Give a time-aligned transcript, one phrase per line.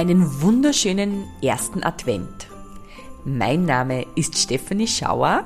[0.00, 2.46] Einen wunderschönen ersten Advent.
[3.26, 5.44] Mein Name ist Stephanie Schauer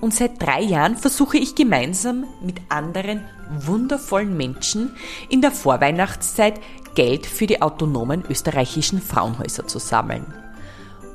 [0.00, 4.94] und seit drei Jahren versuche ich gemeinsam mit anderen wundervollen Menschen
[5.28, 6.60] in der Vorweihnachtszeit
[6.94, 10.32] Geld für die autonomen österreichischen Frauenhäuser zu sammeln.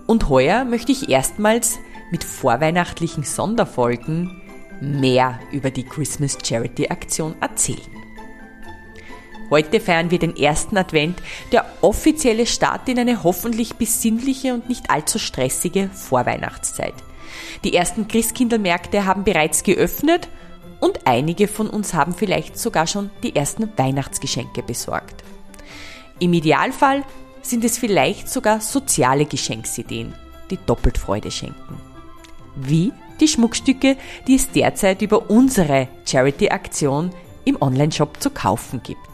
[0.05, 1.79] Und heuer möchte ich erstmals
[2.11, 4.41] mit vorweihnachtlichen Sonderfolgen
[4.81, 7.98] mehr über die Christmas Charity Aktion erzählen.
[9.49, 11.21] Heute feiern wir den ersten Advent,
[11.51, 16.93] der offizielle Start in eine hoffentlich besinnliche und nicht allzu stressige Vorweihnachtszeit.
[17.63, 20.29] Die ersten Christkindlmärkte haben bereits geöffnet
[20.79, 25.23] und einige von uns haben vielleicht sogar schon die ersten Weihnachtsgeschenke besorgt.
[26.19, 27.03] Im Idealfall
[27.41, 30.13] sind es vielleicht sogar soziale Geschenksideen,
[30.49, 31.79] die doppelt Freude schenken.
[32.55, 33.97] Wie die Schmuckstücke,
[34.27, 37.11] die es derzeit über unsere Charity-Aktion
[37.45, 39.08] im Onlineshop zu kaufen gibt.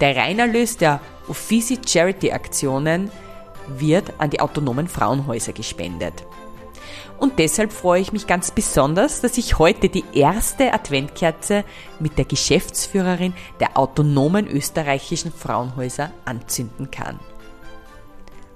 [0.00, 3.10] Der Reinerlös der Uffizi Charity Aktionen
[3.66, 6.24] wird an die autonomen Frauenhäuser gespendet.
[7.18, 11.64] Und deshalb freue ich mich ganz besonders, dass ich heute die erste Adventkerze
[11.98, 17.18] mit der Geschäftsführerin der autonomen österreichischen Frauenhäuser anzünden kann.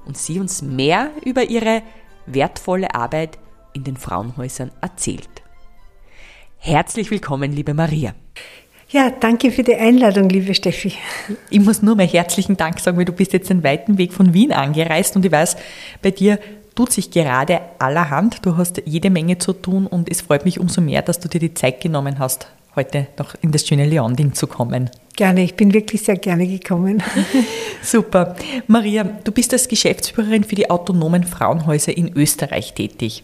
[0.07, 1.83] Und sie uns mehr über ihre
[2.27, 3.39] wertvolle Arbeit
[3.73, 5.43] in den Frauenhäusern erzählt.
[6.59, 8.15] Herzlich willkommen, liebe Maria.
[8.93, 10.93] Ja, danke für die Einladung, liebe Steffi.
[11.49, 14.35] Ich muss nur mal herzlichen Dank sagen, weil du bist jetzt einen weiten Weg von
[14.35, 15.57] Wien angereist und ich weiß,
[16.03, 16.39] bei dir
[16.75, 18.45] tut sich gerade allerhand.
[18.45, 21.41] Du hast jede Menge zu tun und es freut mich umso mehr, dass du dir
[21.41, 24.91] die Zeit genommen hast, heute noch in das schöne Leonding zu kommen.
[25.17, 27.03] Gerne, ich bin wirklich sehr gerne gekommen.
[27.83, 28.37] Super.
[28.67, 33.23] Maria, du bist als Geschäftsführerin für die autonomen Frauenhäuser in Österreich tätig.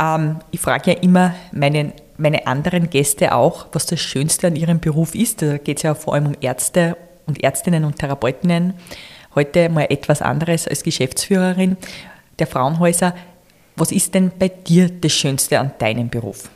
[0.00, 4.80] Ähm, ich frage ja immer meinen meine anderen Gäste auch, was das Schönste an ihrem
[4.80, 5.42] Beruf ist.
[5.42, 6.96] Da geht es ja vor allem um Ärzte
[7.26, 8.74] und Ärztinnen und Therapeutinnen.
[9.34, 11.76] Heute mal etwas anderes als Geschäftsführerin
[12.38, 13.14] der Frauenhäuser.
[13.76, 16.50] Was ist denn bei dir das Schönste an deinem Beruf?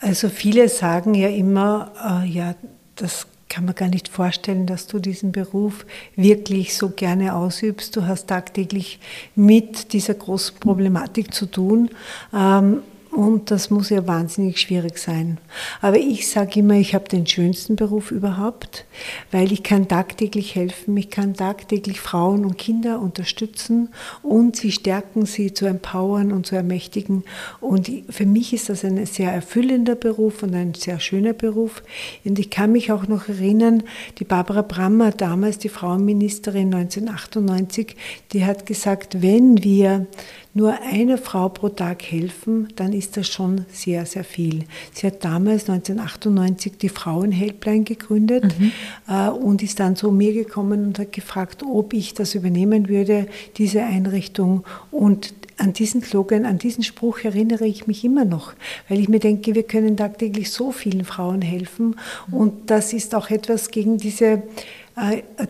[0.00, 2.54] Also viele sagen ja immer, äh, ja,
[2.96, 5.84] das kann man gar nicht vorstellen, dass du diesen Beruf
[6.16, 7.96] wirklich so gerne ausübst.
[7.96, 9.00] Du hast tagtäglich
[9.34, 11.90] mit dieser großen Problematik zu tun.
[12.32, 15.38] Ähm, und das muss ja wahnsinnig schwierig sein.
[15.80, 18.84] Aber ich sage immer, ich habe den schönsten Beruf überhaupt,
[19.32, 23.88] weil ich kann tagtäglich helfen, ich kann tagtäglich Frauen und Kinder unterstützen
[24.22, 27.24] und sie stärken, sie zu empowern und zu ermächtigen.
[27.60, 31.82] Und für mich ist das ein sehr erfüllender Beruf und ein sehr schöner Beruf.
[32.24, 33.82] Und ich kann mich auch noch erinnern,
[34.18, 37.96] die Barbara Brammer, damals die Frauenministerin 1998,
[38.32, 40.06] die hat gesagt, wenn wir
[40.52, 44.64] nur einer Frau pro Tag helfen, dann ist das schon sehr, sehr viel.
[44.92, 48.72] Sie hat damals 1998 die Frauenhelpline gegründet mhm.
[49.08, 53.26] äh, und ist dann zu mir gekommen und hat gefragt, ob ich das übernehmen würde,
[53.58, 54.64] diese Einrichtung.
[54.90, 58.54] Und an diesen Slogan, an diesen Spruch erinnere ich mich immer noch,
[58.88, 61.96] weil ich mir denke, wir können tagtäglich so vielen Frauen helfen.
[62.26, 62.34] Mhm.
[62.34, 64.42] Und das ist auch etwas gegen diese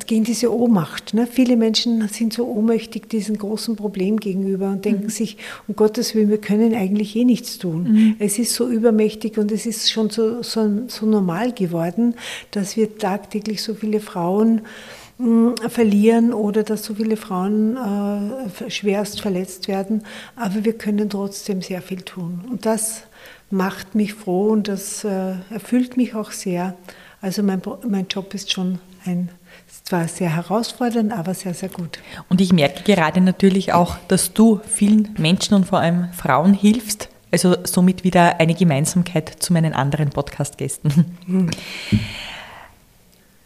[0.06, 1.14] gegen diese Ohnmacht.
[1.14, 1.26] Ne?
[1.26, 5.10] Viele Menschen sind so ohnmächtig diesem großen Problem gegenüber und denken mhm.
[5.10, 7.92] sich, um Gottes Willen, wir können eigentlich eh nichts tun.
[7.92, 8.16] Mhm.
[8.18, 12.14] Es ist so übermächtig und es ist schon so, so, so normal geworden,
[12.52, 14.62] dass wir tagtäglich so viele Frauen
[15.18, 20.02] hm, verlieren oder dass so viele Frauen äh, schwerst verletzt werden.
[20.36, 22.42] Aber wir können trotzdem sehr viel tun.
[22.50, 23.02] Und das
[23.50, 26.76] macht mich froh und das äh, erfüllt mich auch sehr.
[27.20, 29.30] Also mein, mein Job ist schon ein
[29.90, 31.98] zwar sehr herausfordernd, aber sehr, sehr gut.
[32.28, 37.08] Und ich merke gerade natürlich auch, dass du vielen Menschen und vor allem Frauen hilfst.
[37.32, 41.16] Also somit wieder eine Gemeinsamkeit zu meinen anderen Podcast-Gästen.
[41.26, 41.50] Mhm.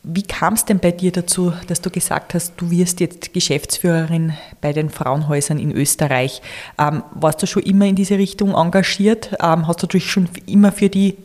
[0.02, 4.34] Wie kam es denn bei dir dazu, dass du gesagt hast, du wirst jetzt Geschäftsführerin
[4.60, 6.42] bei den Frauenhäusern in Österreich?
[6.78, 9.34] Ähm, warst du schon immer in diese Richtung engagiert?
[9.40, 11.16] Ähm, hast du dich schon immer für die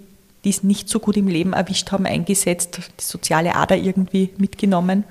[0.44, 5.04] die es nicht so gut im Leben erwischt haben, eingesetzt, die soziale Ader irgendwie mitgenommen?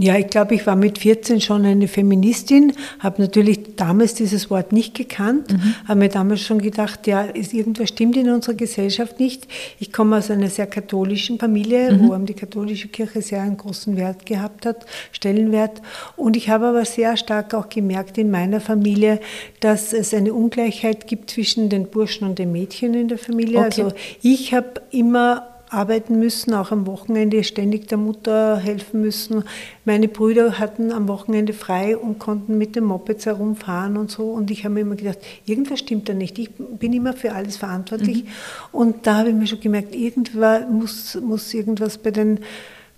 [0.00, 4.72] Ja, ich glaube, ich war mit 14 schon eine Feministin, habe natürlich damals dieses Wort
[4.72, 5.74] nicht gekannt, mhm.
[5.86, 9.46] habe mir damals schon gedacht, ja, ist, irgendwas stimmt in unserer Gesellschaft nicht.
[9.78, 12.08] Ich komme aus einer sehr katholischen Familie, mhm.
[12.08, 15.82] wo die katholische Kirche sehr einen großen Wert gehabt hat, Stellenwert.
[16.16, 19.20] Und ich habe aber sehr stark auch gemerkt in meiner Familie,
[19.60, 23.58] dass es eine Ungleichheit gibt zwischen den Burschen und den Mädchen in der Familie.
[23.58, 23.64] Okay.
[23.64, 23.92] Also
[24.22, 29.44] ich habe habe immer arbeiten müssen, auch am Wochenende ständig der Mutter helfen müssen.
[29.86, 34.24] Meine Brüder hatten am Wochenende frei und konnten mit den Mopeds herumfahren und so.
[34.24, 36.38] Und ich habe mir immer gedacht, irgendwas stimmt da nicht.
[36.38, 38.24] Ich bin immer für alles verantwortlich.
[38.24, 38.28] Mhm.
[38.72, 42.40] Und da habe ich mir schon gemerkt, irgendwas muss, muss irgendwas bei den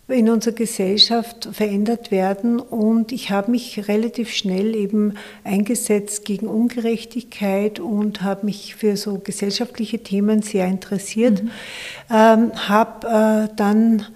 [0.09, 2.61] in unserer Gesellschaft verändert werden.
[2.61, 5.15] Und ich habe mich relativ schnell eben
[5.45, 11.43] eingesetzt gegen Ungerechtigkeit und habe mich für so gesellschaftliche Themen sehr interessiert.
[11.43, 11.51] Mhm.
[12.11, 14.07] Ähm, habe äh, dann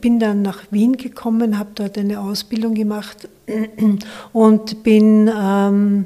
[0.00, 3.28] bin dann nach Wien gekommen, habe dort eine Ausbildung gemacht
[4.32, 6.04] und bin ähm,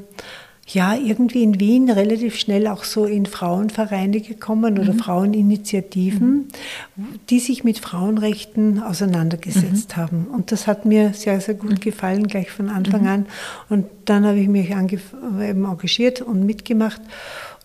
[0.69, 4.99] ja, irgendwie in Wien relativ schnell auch so in Frauenvereine gekommen oder mhm.
[4.99, 6.49] Fraueninitiativen,
[6.95, 7.05] mhm.
[7.29, 10.01] die sich mit Frauenrechten auseinandergesetzt mhm.
[10.01, 10.27] haben.
[10.27, 11.79] Und das hat mir sehr, sehr gut mhm.
[11.79, 13.07] gefallen, gleich von Anfang mhm.
[13.07, 13.25] an.
[13.69, 17.01] Und dann habe ich mich eben engagiert und mitgemacht.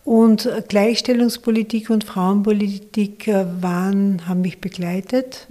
[0.04, 5.46] Und Gleichstellungspolitik und Frauenpolitik äh, waren, haben mich begleitet.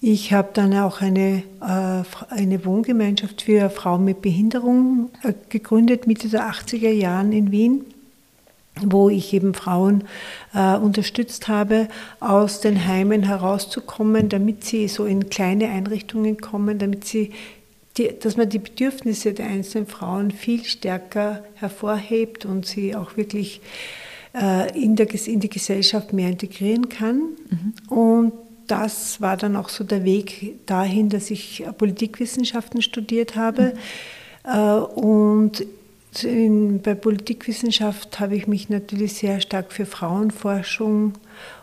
[0.00, 6.28] Ich habe dann auch eine, äh, eine Wohngemeinschaft für Frauen mit Behinderung äh, gegründet, Mitte
[6.28, 7.84] der 80er Jahren in Wien,
[8.80, 10.04] wo ich eben Frauen
[10.54, 11.88] äh, unterstützt habe,
[12.20, 17.32] aus den Heimen herauszukommen, damit sie so in kleine Einrichtungen kommen, damit sie
[17.96, 23.60] die, dass man die Bedürfnisse der einzelnen Frauen viel stärker hervorhebt und sie auch wirklich
[24.74, 27.22] in, der, in die Gesellschaft mehr integrieren kann.
[27.50, 27.74] Mhm.
[27.88, 28.32] Und
[28.68, 33.74] das war dann auch so der Weg dahin, dass ich Politikwissenschaften studiert habe.
[34.44, 34.84] Mhm.
[35.02, 35.66] Und
[36.22, 41.14] in, bei Politikwissenschaft habe ich mich natürlich sehr stark für Frauenforschung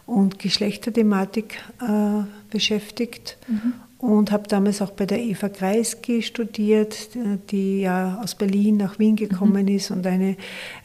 [0.06, 3.38] und Geschlechterthematik äh, beschäftigt.
[3.48, 3.74] Mhm
[4.06, 7.10] und habe damals auch bei der Eva Kreisky studiert,
[7.50, 9.75] die ja aus Berlin nach Wien gekommen mhm.
[9.75, 10.38] ist und eine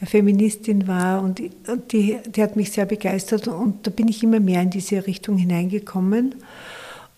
[0.05, 1.38] Feministin war und,
[1.93, 5.37] die, die hat mich sehr begeistert und da bin ich immer mehr in diese Richtung
[5.37, 6.34] hineingekommen.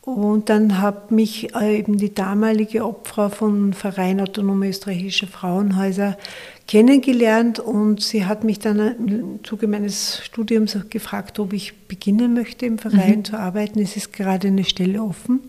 [0.05, 6.19] Und dann hat mich äh, eben die damalige Obfrau von Verein Autonome Österreichische Frauenhäuser
[6.67, 12.67] kennengelernt und sie hat mich dann im Zuge meines Studiums gefragt, ob ich beginnen möchte
[12.67, 13.25] im Verein mhm.
[13.25, 13.81] zu arbeiten.
[13.81, 15.41] Es ist gerade eine Stelle offen.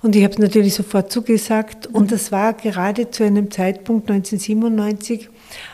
[0.00, 1.86] Und ich habe es natürlich sofort zugesagt.
[1.86, 5.28] Und das war gerade zu einem Zeitpunkt 1997,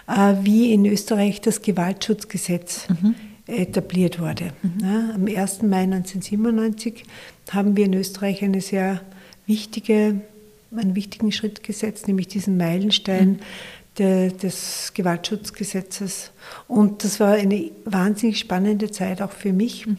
[0.09, 3.15] äh, wie in Österreich das Gewaltschutzgesetz mhm.
[3.47, 4.53] etabliert wurde.
[4.63, 4.85] Mhm.
[5.15, 5.63] Am 1.
[5.63, 7.05] Mai 1997
[7.51, 9.03] haben wir in Österreich eine sehr
[9.47, 10.23] wichtige,
[10.75, 13.41] einen wichtigen Schritt gesetzt, nämlich diesen Meilenstein
[13.99, 14.03] mhm.
[14.03, 16.31] de, des Gewaltschutzgesetzes.
[16.69, 19.87] Und das war eine wahnsinnig spannende Zeit auch für mich.
[19.87, 19.99] Mhm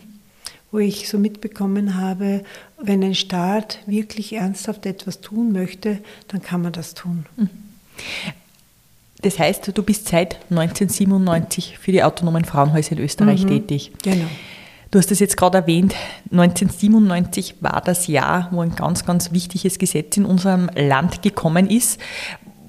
[0.75, 2.44] wo ich so mitbekommen habe,
[2.77, 7.25] wenn ein Staat wirklich ernsthaft etwas tun möchte, dann kann man das tun.
[7.38, 7.50] Mhm.
[9.21, 13.50] Das heißt, du bist seit 1997 für die autonomen Frauenhäuser in Österreich mhm.
[13.50, 13.94] tätig.
[14.03, 14.25] Genau.
[14.92, 15.95] Du hast es jetzt gerade erwähnt,
[16.31, 22.00] 1997 war das Jahr, wo ein ganz, ganz wichtiges Gesetz in unserem Land gekommen ist.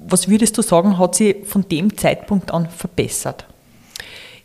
[0.09, 3.45] Was würdest du sagen, hat sich von dem Zeitpunkt an verbessert?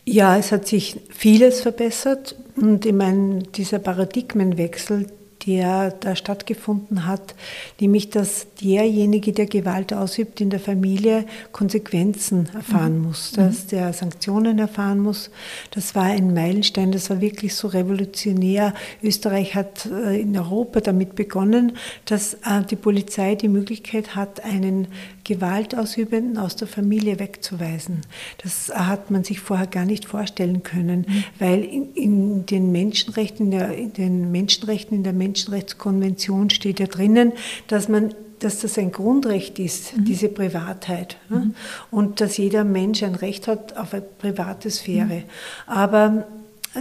[0.05, 5.07] Ja, es hat sich vieles verbessert und ich meine, dieser Paradigmenwechsel,
[5.47, 7.35] der da stattgefunden hat,
[7.81, 13.05] nämlich dass derjenige, der Gewalt ausübt in der Familie, Konsequenzen erfahren mhm.
[13.07, 13.69] muss, dass mhm.
[13.69, 15.31] der Sanktionen erfahren muss.
[15.73, 18.75] Das war ein Meilenstein, das war wirklich so revolutionär.
[19.03, 21.73] Österreich hat äh, in Europa damit begonnen,
[22.05, 24.89] dass äh, die Polizei die Möglichkeit hat, einen
[25.25, 28.01] Gewaltausübenden aus der Familie wegzuweisen.
[28.43, 31.25] Das hat man sich vorher gar nicht vorstellen können, mhm.
[31.39, 36.87] weil in, in, den Menschenrechten, in, der, in den Menschenrechten, in der Menschenrechtskonvention steht ja
[36.87, 37.33] drinnen,
[37.69, 40.05] dass man dass das ein Grundrecht ist, mhm.
[40.05, 41.17] diese Privatheit.
[41.29, 41.55] Mhm.
[41.93, 45.05] Und dass jeder Mensch ein Recht hat auf eine private Sphäre.
[45.19, 45.23] Mhm.
[45.67, 46.27] Aber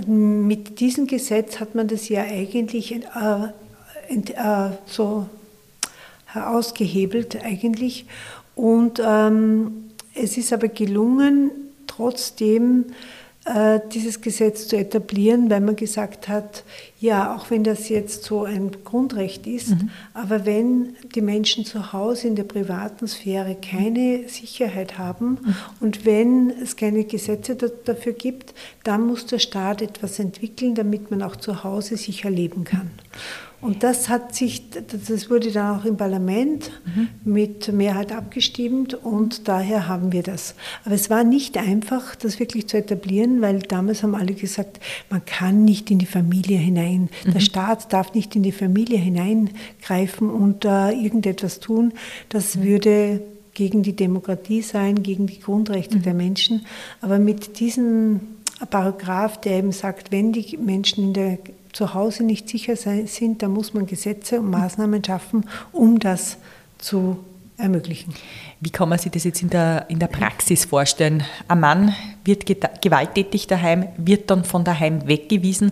[0.08, 3.00] mit diesem Gesetz hat man das ja eigentlich äh,
[4.10, 5.27] äh, so
[6.34, 8.06] ausgehebelt eigentlich.
[8.55, 11.51] Und ähm, es ist aber gelungen,
[11.88, 12.86] trotzdem
[13.46, 16.63] äh, dieses Gesetz zu etablieren, weil man gesagt hat,
[17.00, 19.89] ja, auch wenn das jetzt so ein Grundrecht ist, mhm.
[20.13, 25.55] aber wenn die Menschen zu Hause in der privaten Sphäre keine Sicherheit haben mhm.
[25.79, 28.53] und wenn es keine Gesetze dafür gibt,
[28.84, 32.91] dann muss der Staat etwas entwickeln, damit man auch zu Hause sicher leben kann.
[33.62, 37.10] Und das hat sich, das wurde dann auch im Parlament mhm.
[37.24, 40.56] mit Mehrheit abgestimmt und daher haben wir das.
[40.84, 44.80] Aber es war nicht einfach, das wirklich zu etablieren, weil damals haben alle gesagt,
[45.12, 47.34] man kann nicht in die Familie hinein, mhm.
[47.34, 51.94] der Staat darf nicht in die Familie hineingreifen und da äh, irgendetwas tun.
[52.30, 52.63] Das mhm.
[52.63, 53.22] würde
[53.53, 56.01] gegen die Demokratie sein, gegen die Grundrechte mhm.
[56.03, 56.65] der Menschen.
[57.01, 58.22] Aber mit diesem
[58.70, 61.38] Paragraph, der eben sagt, wenn die Menschen in der
[61.74, 66.38] zu Hause nicht sicher sind, da muss man Gesetze und Maßnahmen schaffen, um das
[66.78, 67.20] zu
[67.58, 68.13] ermöglichen.
[68.60, 71.24] Wie kann man sich das jetzt in der, in der Praxis vorstellen?
[71.48, 72.46] Ein Mann wird
[72.82, 75.72] gewalttätig daheim, wird dann von daheim weggewiesen.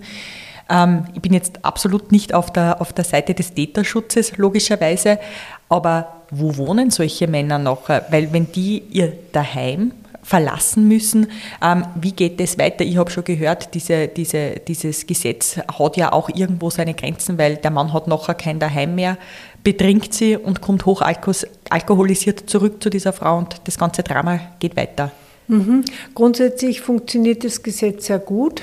[0.70, 5.20] Ähm, ich bin jetzt absolut nicht auf der, auf der Seite des Täterschutzes, logischerweise,
[5.68, 7.90] aber wo wohnen solche Männer noch?
[7.90, 9.92] Weil wenn die ihr daheim
[10.30, 11.26] verlassen müssen.
[11.60, 12.84] Ähm, wie geht es weiter?
[12.86, 17.56] Ich habe schon gehört, diese, diese, dieses Gesetz hat ja auch irgendwo seine Grenzen, weil
[17.56, 19.18] der Mann hat nachher kein Daheim mehr,
[19.64, 24.78] betrinkt sie und kommt hoch alkoholisiert zurück zu dieser Frau und das ganze Drama geht
[24.78, 25.12] weiter.
[25.48, 25.84] Mhm.
[26.14, 28.62] Grundsätzlich funktioniert das Gesetz sehr gut,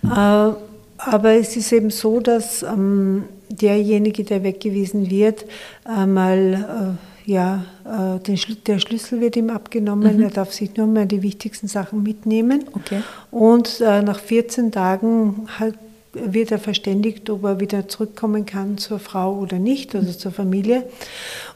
[0.00, 0.10] mhm.
[0.10, 5.44] äh, aber es ist eben so, dass ähm, derjenige, der weggewiesen wird,
[5.84, 10.22] einmal äh, ja, äh, der Schlüssel wird ihm abgenommen, mhm.
[10.22, 12.64] er darf sich nur mehr die wichtigsten Sachen mitnehmen.
[12.72, 13.02] Okay.
[13.32, 15.74] Und äh, nach 14 Tagen halt
[16.12, 20.84] wird er verständigt, ob er wieder zurückkommen kann zur Frau oder nicht, also zur Familie.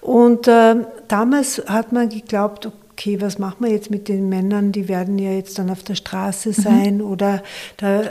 [0.01, 0.75] Und äh,
[1.09, 5.31] damals hat man geglaubt, okay, was machen wir jetzt mit den Männern, die werden ja
[5.31, 6.53] jetzt dann auf der Straße mhm.
[6.53, 7.05] sein mhm.
[7.05, 7.43] oder
[7.77, 8.03] da,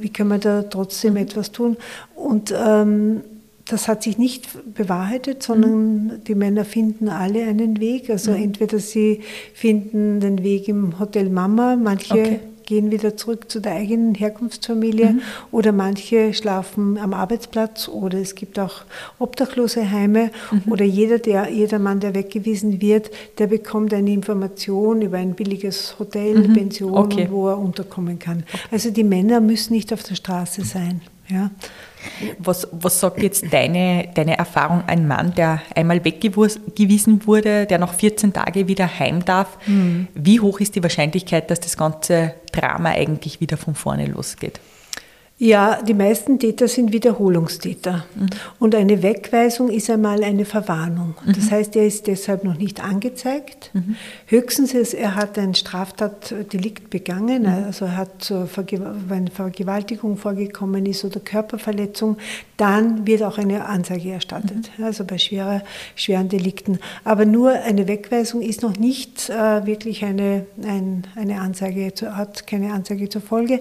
[0.00, 1.20] wie können wir da trotzdem mhm.
[1.20, 1.76] etwas tun?
[2.14, 3.22] Und ähm,
[3.68, 6.24] das hat sich nicht bewahrheitet, sondern mhm.
[6.26, 8.10] die Männer finden alle einen Weg.
[8.10, 8.42] Also mhm.
[8.42, 9.22] entweder sie
[9.54, 15.14] finden den Weg im Hotel Mama, manche okay gehen wieder zurück zu der eigenen Herkunftsfamilie
[15.14, 15.22] mhm.
[15.52, 18.82] oder manche schlafen am Arbeitsplatz oder es gibt auch
[19.18, 20.72] obdachlose Heime mhm.
[20.72, 25.98] oder jeder, der, jeder Mann, der weggewiesen wird, der bekommt eine Information über ein billiges
[25.98, 26.52] Hotel, mhm.
[26.52, 27.28] Pension, okay.
[27.30, 28.42] wo er unterkommen kann.
[28.70, 31.00] Also die Männer müssen nicht auf der Straße sein.
[31.28, 31.50] Ja.
[32.38, 37.94] Was, was sagt jetzt deine, deine Erfahrung, ein Mann, der einmal weggewiesen wurde, der nach
[37.94, 39.58] 14 Tagen wieder heim darf?
[39.66, 40.08] Mhm.
[40.14, 44.60] Wie hoch ist die Wahrscheinlichkeit, dass das ganze Drama eigentlich wieder von vorne losgeht?
[45.38, 48.06] Ja, die meisten Täter sind Wiederholungstäter.
[48.14, 48.26] Mhm.
[48.58, 51.14] Und eine Wegweisung ist einmal eine Verwarnung.
[51.26, 51.32] Mhm.
[51.34, 53.70] Das heißt, er ist deshalb noch nicht angezeigt.
[53.74, 53.96] Mhm.
[54.28, 57.64] Höchstens ist, er hat ein Straftatdelikt begangen, mhm.
[57.66, 58.32] also er hat,
[59.08, 62.16] wenn Vergewaltigung vorgekommen ist oder Körperverletzung,
[62.56, 64.70] dann wird auch eine Anzeige erstattet.
[64.78, 64.84] Mhm.
[64.84, 65.60] Also bei schwerer,
[65.96, 66.78] schweren Delikten.
[67.04, 72.72] Aber nur eine Wegweisung ist noch nicht äh, wirklich eine, ein, eine Anzeige, hat keine
[72.72, 73.60] Anzeige zur Folge.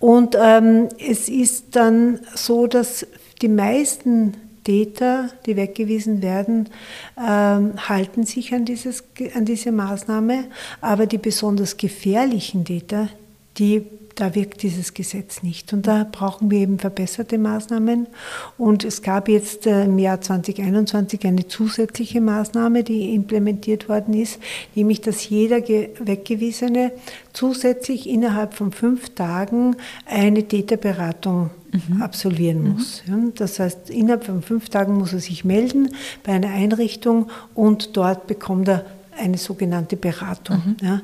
[0.00, 3.06] Und ähm, es ist dann so, dass
[3.42, 6.68] die meisten Täter, die weggewiesen werden,
[7.16, 9.02] ähm, halten sich an, dieses,
[9.34, 10.44] an diese Maßnahme,
[10.80, 13.08] aber die besonders gefährlichen Täter,
[13.56, 13.86] die
[14.18, 15.72] da wirkt dieses Gesetz nicht.
[15.72, 18.08] Und da brauchen wir eben verbesserte Maßnahmen.
[18.56, 24.40] Und es gab jetzt äh, im Jahr 2021 eine zusätzliche Maßnahme, die implementiert worden ist,
[24.74, 26.90] nämlich dass jeder Weggewiesene
[27.32, 32.02] zusätzlich innerhalb von fünf Tagen eine Täterberatung mhm.
[32.02, 32.72] absolvieren mhm.
[32.72, 33.04] muss.
[33.06, 33.34] Mhm.
[33.36, 35.90] Das heißt, innerhalb von fünf Tagen muss er sich melden
[36.24, 38.84] bei einer Einrichtung und dort bekommt er
[39.16, 40.76] eine sogenannte Beratung.
[40.80, 41.00] Mhm.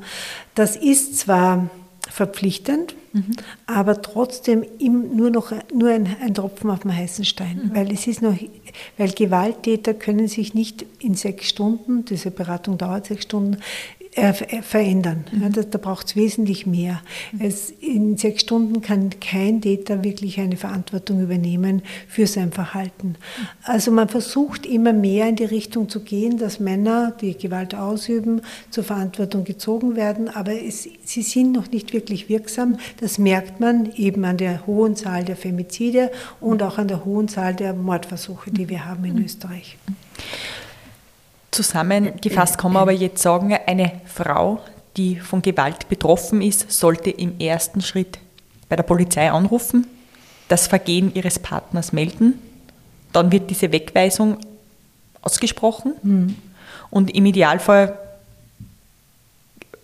[0.53, 1.69] Das ist zwar
[2.09, 3.35] verpflichtend, mhm.
[3.65, 7.75] aber trotzdem nur noch nur ein, ein Tropfen auf dem heißen Stein, mhm.
[7.75, 8.35] weil es ist noch,
[8.97, 13.57] weil Gewalttäter können sich nicht in sechs Stunden, diese Beratung dauert sechs Stunden,
[14.15, 15.25] äh, verändern.
[15.31, 15.41] Mhm.
[15.41, 17.01] Ja, da, da braucht es wesentlich mehr.
[17.33, 17.41] Mhm.
[17.41, 23.15] Es, in sechs Stunden kann kein Täter wirklich eine Verantwortung übernehmen für sein Verhalten.
[23.63, 28.41] Also man versucht immer mehr in die Richtung zu gehen, dass Männer, die Gewalt ausüben,
[28.69, 32.77] zur Verantwortung gezogen werden, aber es, sie sind noch nicht wirklich wirksam.
[33.05, 37.27] Das merkt man eben an der hohen Zahl der Femizide und auch an der hohen
[37.27, 39.25] Zahl der Mordversuche, die wir haben in mhm.
[39.25, 39.77] Österreich.
[41.51, 44.59] Zusammengefasst kann man aber jetzt sagen, eine Frau,
[44.97, 48.17] die von Gewalt betroffen ist, sollte im ersten Schritt
[48.69, 49.85] bei der Polizei anrufen,
[50.47, 52.39] das Vergehen ihres Partners melden,
[53.13, 54.37] dann wird diese Wegweisung
[55.21, 56.35] ausgesprochen mhm.
[56.89, 57.99] und im Idealfall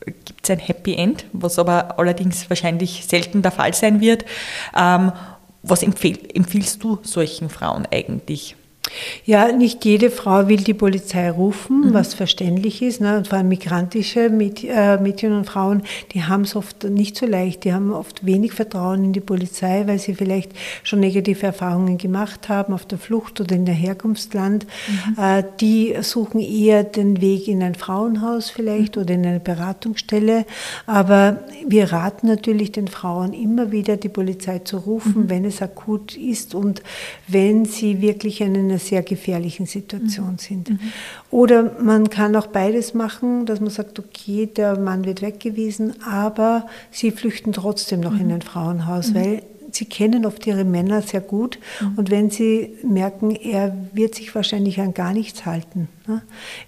[0.06, 4.26] gibt es ein Happy End, was aber allerdings wahrscheinlich selten der Fall sein wird.
[4.76, 5.12] Ähm,
[5.64, 8.56] was empfiehlst du solchen Frauen eigentlich?
[9.26, 11.94] Ja, nicht jede Frau will die Polizei rufen, mhm.
[11.94, 13.00] was verständlich ist.
[13.02, 13.18] Ne?
[13.18, 15.84] Und vor allem migrantische äh, Mädchen und Frauen,
[16.14, 17.64] die haben es oft nicht so leicht.
[17.64, 20.52] Die haben oft wenig Vertrauen in die Polizei, weil sie vielleicht
[20.84, 24.66] schon negative Erfahrungen gemacht haben auf der Flucht oder in der Herkunftsland.
[25.16, 25.24] Mhm.
[25.24, 29.02] Äh, die suchen eher den Weg in ein Frauenhaus vielleicht mhm.
[29.04, 30.46] oder in eine Beratungsstelle.
[30.88, 35.30] Aber wir raten natürlich den Frauen immer wieder, die Polizei zu rufen, mhm.
[35.30, 36.82] wenn es akut ist und
[37.28, 40.38] wenn sie wirklich einen einer sehr gefährlichen Situation mhm.
[40.38, 40.70] sind.
[40.70, 40.80] Mhm.
[41.30, 46.66] Oder man kann auch beides machen, dass man sagt, okay, der Mann wird weggewiesen, aber
[46.90, 48.22] sie flüchten trotzdem noch mhm.
[48.22, 49.16] in ein Frauenhaus, mhm.
[49.16, 49.44] weil
[49.76, 51.94] sie kennen oft ihre Männer sehr gut mhm.
[51.98, 55.88] und wenn sie merken, er wird sich wahrscheinlich an gar nichts halten.
[56.08, 56.22] Ne?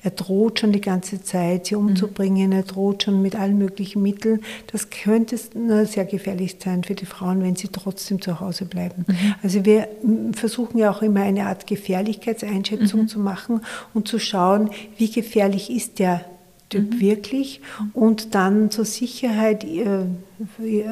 [0.03, 2.55] Er droht schon die ganze Zeit, sie umzubringen, mhm.
[2.55, 4.41] er droht schon mit allen möglichen Mitteln.
[4.71, 9.05] Das könnte sehr gefährlich sein für die Frauen, wenn sie trotzdem zu Hause bleiben.
[9.07, 9.35] Mhm.
[9.41, 9.87] Also wir
[10.33, 13.07] versuchen ja auch immer eine Art Gefährlichkeitseinschätzung mhm.
[13.07, 13.61] zu machen
[13.93, 16.25] und zu schauen, wie gefährlich ist der
[16.73, 16.99] Typ mhm.
[16.99, 17.61] wirklich
[17.93, 19.63] und dann zur Sicherheit,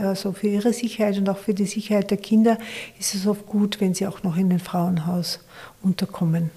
[0.01, 2.59] also für ihre Sicherheit und auch für die Sicherheit der Kinder
[2.99, 5.39] ist es oft gut, wenn sie auch noch in ein Frauenhaus
[5.81, 6.51] unterkommen.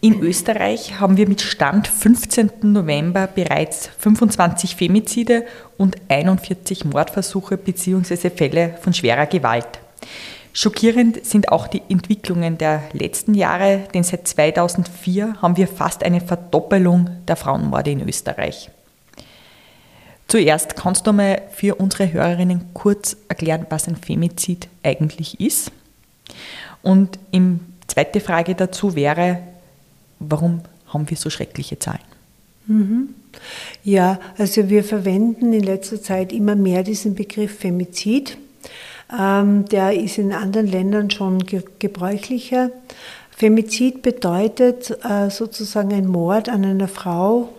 [0.00, 2.50] In Österreich haben wir mit Stand 15.
[2.62, 5.44] November bereits 25 Femizide
[5.76, 8.30] und 41 Mordversuche bzw.
[8.30, 9.78] Fälle von schwerer Gewalt.
[10.58, 16.22] Schockierend sind auch die Entwicklungen der letzten Jahre, denn seit 2004 haben wir fast eine
[16.22, 18.70] Verdoppelung der Frauenmorde in Österreich.
[20.28, 25.72] Zuerst kannst du mal für unsere Hörerinnen kurz erklären, was ein Femizid eigentlich ist.
[26.80, 29.40] Und die zweite Frage dazu wäre,
[30.20, 32.00] warum haben wir so schreckliche Zahlen?
[32.66, 33.10] Mhm.
[33.84, 38.38] Ja, also wir verwenden in letzter Zeit immer mehr diesen Begriff Femizid.
[39.12, 41.44] Ähm, der ist in anderen Ländern schon
[41.78, 42.70] gebräuchlicher.
[43.38, 47.50] Femizid bedeutet äh, sozusagen ein Mord an einer Frau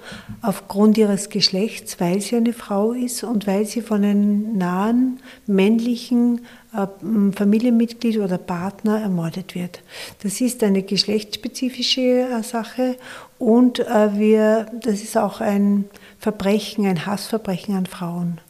[0.42, 6.42] aufgrund ihres Geschlechts, weil sie eine Frau ist und weil sie von einem nahen männlichen
[6.74, 6.88] äh,
[7.32, 9.84] Familienmitglied oder Partner ermordet wird.
[10.24, 12.96] Das ist eine geschlechtsspezifische äh, Sache
[13.38, 15.86] und wir, das ist auch ein
[16.18, 18.42] Verbrechen, ein Hassverbrechen an Frauen.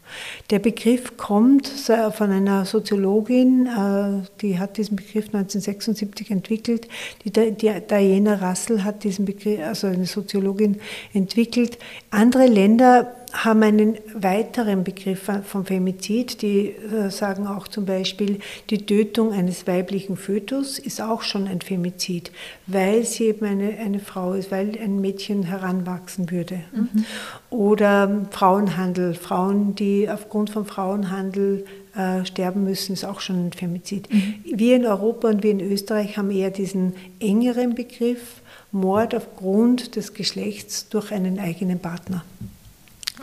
[0.49, 6.87] Der Begriff kommt von einer Soziologin, äh, die hat diesen Begriff 1976 entwickelt.
[7.25, 10.79] Die Diana Russell hat diesen Begriff, also eine Soziologin,
[11.13, 11.77] entwickelt.
[12.11, 16.41] Andere Länder haben einen weiteren Begriff vom Femizid.
[16.41, 18.39] Die äh, sagen auch zum Beispiel,
[18.69, 22.31] die Tötung eines weiblichen Fötus ist auch schon ein Femizid,
[22.67, 26.61] weil sie eben eine, eine Frau ist, weil ein Mädchen heranwachsen würde.
[26.71, 27.05] Mhm.
[27.49, 31.65] Oder Frauenhandel, Frauen, die aufgrund von Frauenhandel
[31.95, 34.13] äh, sterben müssen, ist auch schon ein Femizid.
[34.13, 34.35] Mhm.
[34.53, 38.41] Wir in Europa und wir in Österreich haben eher diesen engeren Begriff
[38.71, 42.23] Mord aufgrund des Geschlechts durch einen eigenen Partner.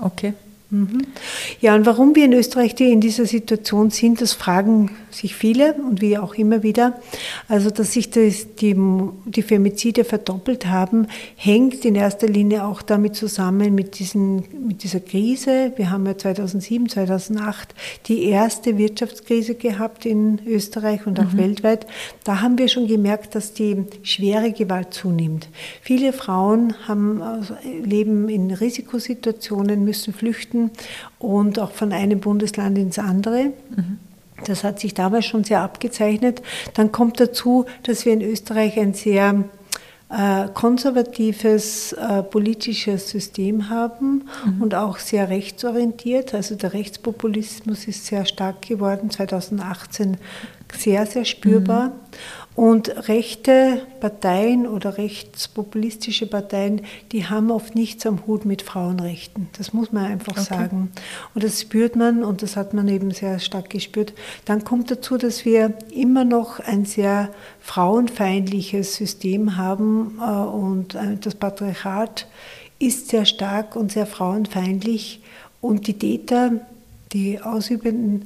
[0.00, 0.34] Okay.
[0.74, 1.06] Mhm.
[1.60, 6.00] Ja, und warum wir in Österreich in dieser Situation sind, das fragen sich viele und
[6.00, 7.00] wir auch immer wieder.
[7.48, 8.74] Also, dass sich das, die,
[9.24, 11.06] die Femizide verdoppelt haben,
[11.36, 15.72] hängt in erster Linie auch damit zusammen mit, diesen, mit dieser Krise.
[15.76, 17.74] Wir haben ja 2007, 2008
[18.06, 21.38] die erste Wirtschaftskrise gehabt in Österreich und auch mhm.
[21.38, 21.86] weltweit.
[22.24, 25.48] Da haben wir schon gemerkt, dass die schwere Gewalt zunimmt.
[25.82, 30.63] Viele Frauen haben, also, leben in Risikosituationen, müssen flüchten
[31.18, 33.52] und auch von einem Bundesland ins andere.
[33.74, 33.98] Mhm.
[34.44, 36.42] Das hat sich damals schon sehr abgezeichnet.
[36.74, 39.44] Dann kommt dazu, dass wir in Österreich ein sehr
[40.10, 44.62] äh, konservatives äh, politisches System haben mhm.
[44.62, 46.34] und auch sehr rechtsorientiert.
[46.34, 50.18] Also der Rechtspopulismus ist sehr stark geworden, 2018
[50.72, 51.88] sehr, sehr spürbar.
[51.88, 51.92] Mhm.
[52.56, 59.48] Und rechte Parteien oder rechtspopulistische Parteien, die haben oft nichts am Hut mit Frauenrechten.
[59.58, 60.44] Das muss man einfach okay.
[60.44, 60.92] sagen.
[61.34, 64.12] Und das spürt man und das hat man eben sehr stark gespürt.
[64.44, 71.16] Dann kommt dazu, dass wir immer noch ein sehr frauenfeindliches System haben äh, und äh,
[71.20, 72.28] das Patriarchat
[72.78, 75.22] ist sehr stark und sehr frauenfeindlich
[75.60, 76.52] und die Täter,
[77.12, 78.24] die Ausübenden,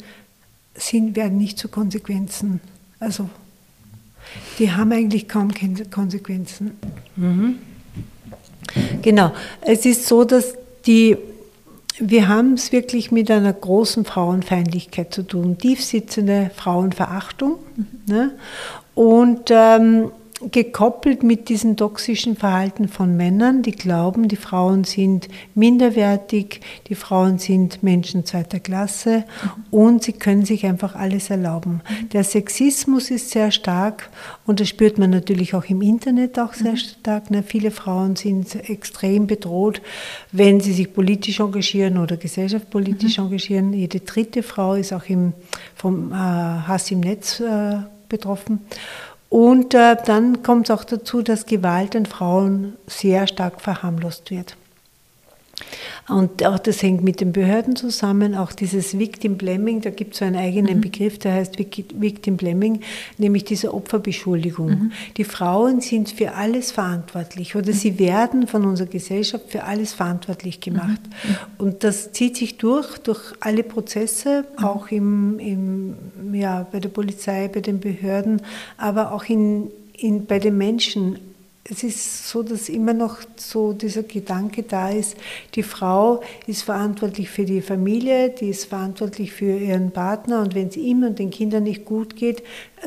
[0.79, 2.61] sind, werden nicht zu Konsequenzen.
[3.01, 3.29] Also
[4.59, 5.51] die haben eigentlich kaum
[5.91, 6.73] Konsequenzen.
[7.17, 7.59] Mhm.
[9.03, 10.55] Genau, es ist so, dass
[10.87, 11.17] die,
[11.99, 17.57] wir haben es wirklich mit einer großen Frauenfeindlichkeit zu tun, tiefsitzende Frauenverachtung.
[17.77, 17.87] Mhm.
[18.07, 18.33] Ne?
[18.95, 26.61] Und ähm, gekoppelt mit diesem toxischen Verhalten von Männern, die glauben, die Frauen sind minderwertig,
[26.89, 29.25] die Frauen sind Menschen zweiter Klasse
[29.71, 31.81] und sie können sich einfach alles erlauben.
[32.13, 34.11] Der Sexismus ist sehr stark
[34.47, 37.31] und das spürt man natürlich auch im Internet auch sehr stark.
[37.31, 37.43] Ne?
[37.43, 39.83] Viele Frauen sind extrem bedroht,
[40.31, 43.25] wenn sie sich politisch engagieren oder gesellschaftspolitisch mhm.
[43.25, 43.73] engagieren.
[43.73, 45.33] Jede dritte Frau ist auch im,
[45.75, 48.61] vom äh, Hass im Netz äh, betroffen.
[49.29, 54.57] Und äh, dann kommt es auch dazu, dass Gewalt an Frauen sehr stark verharmlost wird.
[56.09, 60.21] Und auch das hängt mit den Behörden zusammen, auch dieses Victim Blaming, da gibt es
[60.21, 60.81] so einen eigenen mhm.
[60.81, 62.81] Begriff, der heißt Victim Blaming,
[63.19, 64.71] nämlich diese Opferbeschuldigung.
[64.71, 64.93] Mhm.
[65.17, 67.77] Die Frauen sind für alles verantwortlich oder mhm.
[67.77, 71.01] sie werden von unserer Gesellschaft für alles verantwortlich gemacht.
[71.03, 71.37] Mhm.
[71.59, 74.65] Und das zieht sich durch, durch alle Prozesse, mhm.
[74.65, 75.95] auch im, im,
[76.33, 78.41] ja, bei der Polizei, bei den Behörden,
[78.79, 81.19] aber auch in, in, bei den Menschen
[81.71, 85.17] es ist so, dass immer noch so dieser Gedanke da ist,
[85.55, 90.69] die Frau ist verantwortlich für die Familie, die ist verantwortlich für ihren Partner und wenn
[90.69, 92.43] es ihm und den Kindern nicht gut geht,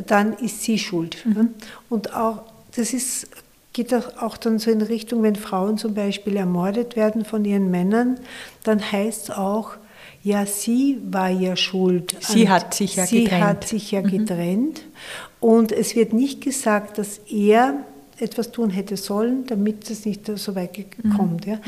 [0.08, 1.24] dann ist sie schuld.
[1.26, 1.50] Mhm.
[1.90, 2.44] Und auch
[2.76, 3.28] das ist,
[3.74, 8.20] geht auch dann so in Richtung, wenn Frauen zum Beispiel ermordet werden von ihren Männern,
[8.64, 9.76] dann heißt es auch,
[10.24, 12.16] ja, sie war ja schuld.
[12.20, 13.42] Sie hat sich ja sie getrennt.
[13.42, 14.08] Sie hat sich ja mhm.
[14.08, 14.82] getrennt.
[15.40, 17.86] Und es wird nicht gesagt, dass er
[18.22, 21.18] etwas tun hätte sollen, damit es nicht so weit mhm.
[21.18, 21.46] kommt.
[21.46, 21.60] Ja.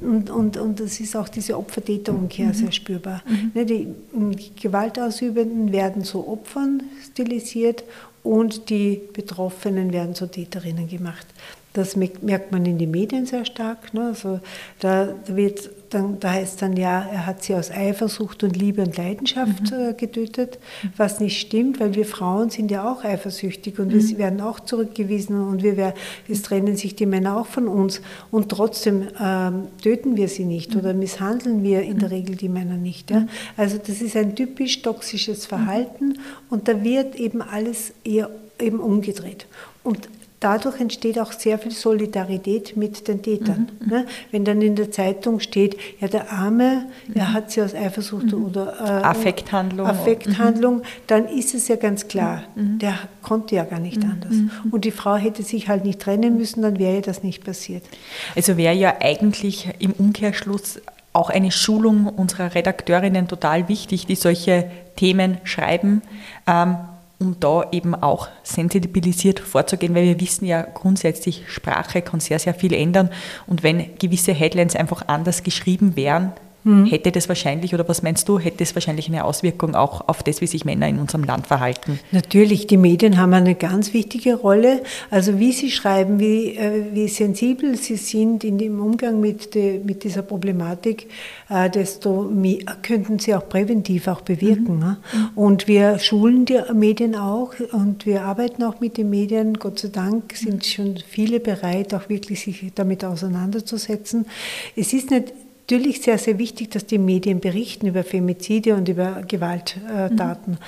[0.00, 2.54] Und, und, und das ist auch diese Opfer-Täter-Umkehr mhm.
[2.54, 3.22] sehr spürbar.
[3.26, 3.52] Mhm.
[3.54, 7.84] Ne, die, die Gewaltausübenden werden zu Opfern stilisiert
[8.24, 11.26] und die Betroffenen werden zu Täterinnen gemacht.
[11.72, 13.92] Das merkt man in den Medien sehr stark.
[13.94, 14.06] Ne?
[14.06, 14.40] Also
[14.80, 18.96] da, wird dann, da heißt dann ja, er hat sie aus Eifersucht und Liebe und
[18.96, 19.90] Leidenschaft mhm.
[19.90, 20.58] äh, getötet,
[20.96, 24.08] was nicht stimmt, weil wir Frauen sind ja auch eifersüchtig und mhm.
[24.08, 25.94] wir werden auch zurückgewiesen und wir, wir,
[26.28, 30.74] es trennen sich die Männer auch von uns und trotzdem ähm, töten wir sie nicht
[30.74, 30.80] mhm.
[30.80, 32.14] oder misshandeln wir in der mhm.
[32.14, 33.10] Regel die Männer nicht.
[33.10, 33.20] Ja?
[33.20, 33.28] Mhm.
[33.56, 36.18] Also das ist ein typisch toxisches Verhalten
[36.50, 39.46] und da wird eben alles eher eben umgedreht.
[39.82, 40.08] Und
[40.46, 43.68] dadurch entsteht auch sehr viel Solidarität mit den Tätern.
[43.80, 43.88] Mhm.
[43.88, 44.06] Ne?
[44.30, 47.16] Wenn dann in der Zeitung steht, ja, der Arme, mhm.
[47.16, 48.44] er hat sie aus Eifersucht mhm.
[48.44, 52.74] oder äh, Affekthandlung, Affekthandlung dann ist es ja ganz klar, mhm.
[52.74, 52.78] Mhm.
[52.78, 54.34] der konnte ja gar nicht anders.
[54.70, 57.82] Und die Frau hätte sich halt nicht trennen müssen, dann wäre ja das nicht passiert.
[58.36, 60.80] Also wäre ja eigentlich im Umkehrschluss
[61.12, 66.02] auch eine Schulung unserer Redakteurinnen total wichtig, die solche Themen schreiben.
[66.46, 66.76] Ähm,
[67.18, 72.54] um da eben auch sensibilisiert vorzugehen, weil wir wissen ja grundsätzlich, Sprache kann sehr, sehr
[72.54, 73.10] viel ändern.
[73.46, 76.32] Und wenn gewisse Headlines einfach anders geschrieben wären,
[76.66, 76.86] Mhm.
[76.86, 80.40] Hätte das wahrscheinlich, oder was meinst du, hätte das wahrscheinlich eine Auswirkung auch auf das,
[80.40, 82.00] wie sich Männer in unserem Land verhalten?
[82.10, 84.82] Natürlich, die Medien haben eine ganz wichtige Rolle.
[85.08, 89.78] Also wie sie schreiben, wie, äh, wie sensibel sie sind in dem Umgang mit, de,
[89.78, 91.06] mit dieser Problematik,
[91.48, 94.74] äh, desto mehr könnten sie auch präventiv auch bewirken.
[94.74, 94.80] Mhm.
[94.80, 94.96] Ne?
[95.36, 99.54] Und wir schulen die Medien auch und wir arbeiten auch mit den Medien.
[99.54, 104.26] Gott sei Dank sind schon viele bereit, auch wirklich sich damit auseinanderzusetzen.
[104.74, 105.32] Es ist nicht
[105.68, 110.52] natürlich sehr, sehr wichtig, dass die Medien berichten über Femizide und über Gewalttaten.
[110.52, 110.58] Mhm.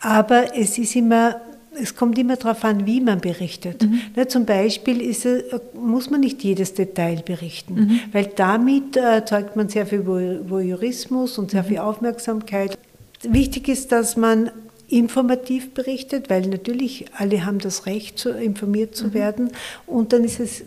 [0.00, 1.40] Aber es ist immer
[1.78, 3.82] es kommt immer darauf an, wie man berichtet.
[3.82, 4.00] Mhm.
[4.16, 5.26] Ne, zum Beispiel es,
[5.74, 8.00] muss man nicht jedes Detail berichten, mhm.
[8.12, 11.66] weil damit äh, erzeugt man sehr viel Voyeurismus und sehr mhm.
[11.66, 12.78] viel Aufmerksamkeit.
[13.22, 14.50] Wichtig ist, dass man
[14.88, 19.14] informativ berichtet, weil natürlich alle haben das Recht, informiert zu mhm.
[19.14, 19.50] werden.
[19.86, 20.62] Und dann es,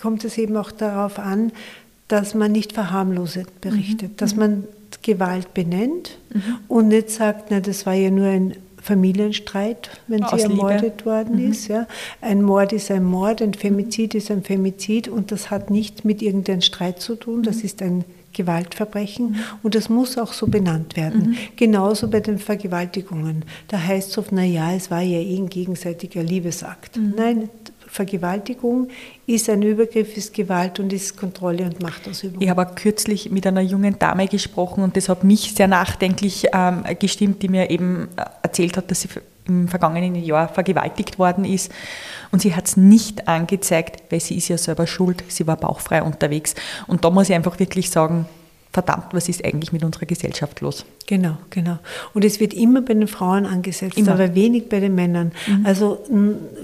[0.00, 1.50] kommt es eben auch darauf an,
[2.08, 4.16] dass man nicht verharmloset berichtet, mhm.
[4.16, 4.64] dass man
[5.02, 6.42] Gewalt benennt mhm.
[6.68, 11.04] und nicht sagt, na, das war ja nur ein Familienstreit, wenn Aus sie ermordet Liebe.
[11.06, 11.50] worden mhm.
[11.50, 11.68] ist.
[11.68, 11.86] Ja.
[12.20, 16.20] Ein Mord ist ein Mord, ein Femizid ist ein Femizid und das hat nicht mit
[16.20, 17.64] irgendeinem Streit zu tun, das mhm.
[17.64, 19.36] ist ein Gewaltverbrechen mhm.
[19.62, 21.30] und das muss auch so benannt werden.
[21.30, 21.36] Mhm.
[21.56, 23.44] Genauso bei den Vergewaltigungen.
[23.68, 26.96] Da heißt es oft, naja, es war ja eh ein gegenseitiger Liebesakt.
[26.96, 27.14] Mhm.
[27.16, 27.48] Nein,
[27.94, 28.88] Vergewaltigung
[29.24, 32.42] ist ein Übergriff, ist Gewalt und ist Kontrolle und Machtausübung.
[32.42, 36.82] Ich habe kürzlich mit einer jungen Dame gesprochen und das hat mich sehr nachdenklich ähm,
[36.98, 39.08] gestimmt, die mir eben äh, erzählt hat, dass sie
[39.46, 41.70] im vergangenen Jahr vergewaltigt worden ist.
[42.32, 46.02] Und sie hat es nicht angezeigt, weil sie ist ja selber schuld, sie war bauchfrei
[46.02, 46.56] unterwegs.
[46.88, 48.26] Und da muss ich einfach wirklich sagen,
[48.72, 50.84] verdammt, was ist eigentlich mit unserer Gesellschaft los?
[51.06, 51.78] Genau, genau.
[52.14, 54.12] Und es wird immer bei den Frauen angesetzt, immer.
[54.12, 55.32] aber wenig bei den Männern.
[55.46, 55.66] Mhm.
[55.66, 55.98] Also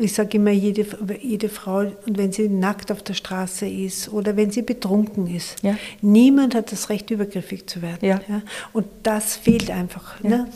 [0.01, 0.87] ich sage immer, jede,
[1.21, 5.63] jede Frau, und wenn sie nackt auf der Straße ist oder wenn sie betrunken ist,
[5.63, 5.77] ja.
[6.01, 7.99] niemand hat das Recht, übergriffig zu werden.
[8.01, 8.21] Ja.
[8.29, 8.41] ja?
[8.73, 10.15] Und das fehlt einfach.
[10.23, 10.31] Ja.
[10.31, 10.49] Ne?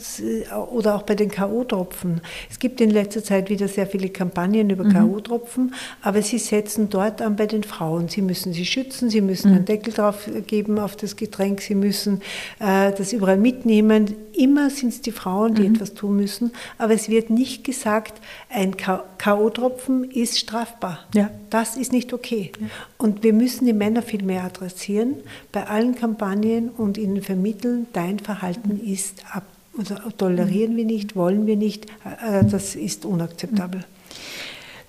[0.71, 2.21] Oder auch bei den K.O.-Tropfen.
[2.49, 4.93] Es gibt in letzter Zeit wieder sehr viele Kampagnen über mhm.
[4.93, 8.09] K.O.-Tropfen, aber sie setzen dort an bei den Frauen.
[8.09, 9.57] Sie müssen sie schützen, sie müssen mhm.
[9.57, 12.21] einen Deckel drauf geben auf das Getränk, sie müssen
[12.59, 15.75] äh, das überall mitnehmen nehmen, immer sind es die Frauen, die mhm.
[15.75, 18.13] etwas tun müssen, aber es wird nicht gesagt,
[18.49, 20.99] ein K.O.-Tropfen ist strafbar.
[21.13, 21.29] Ja.
[21.49, 22.51] Das ist nicht okay.
[22.59, 22.67] Ja.
[22.97, 25.15] Und wir müssen die Männer viel mehr adressieren
[25.51, 28.93] bei allen Kampagnen und ihnen vermitteln, dein Verhalten mhm.
[28.93, 29.43] ist ab.
[29.77, 30.77] Also tolerieren mhm.
[30.77, 33.83] wir nicht, wollen wir nicht, äh, das ist unakzeptabel.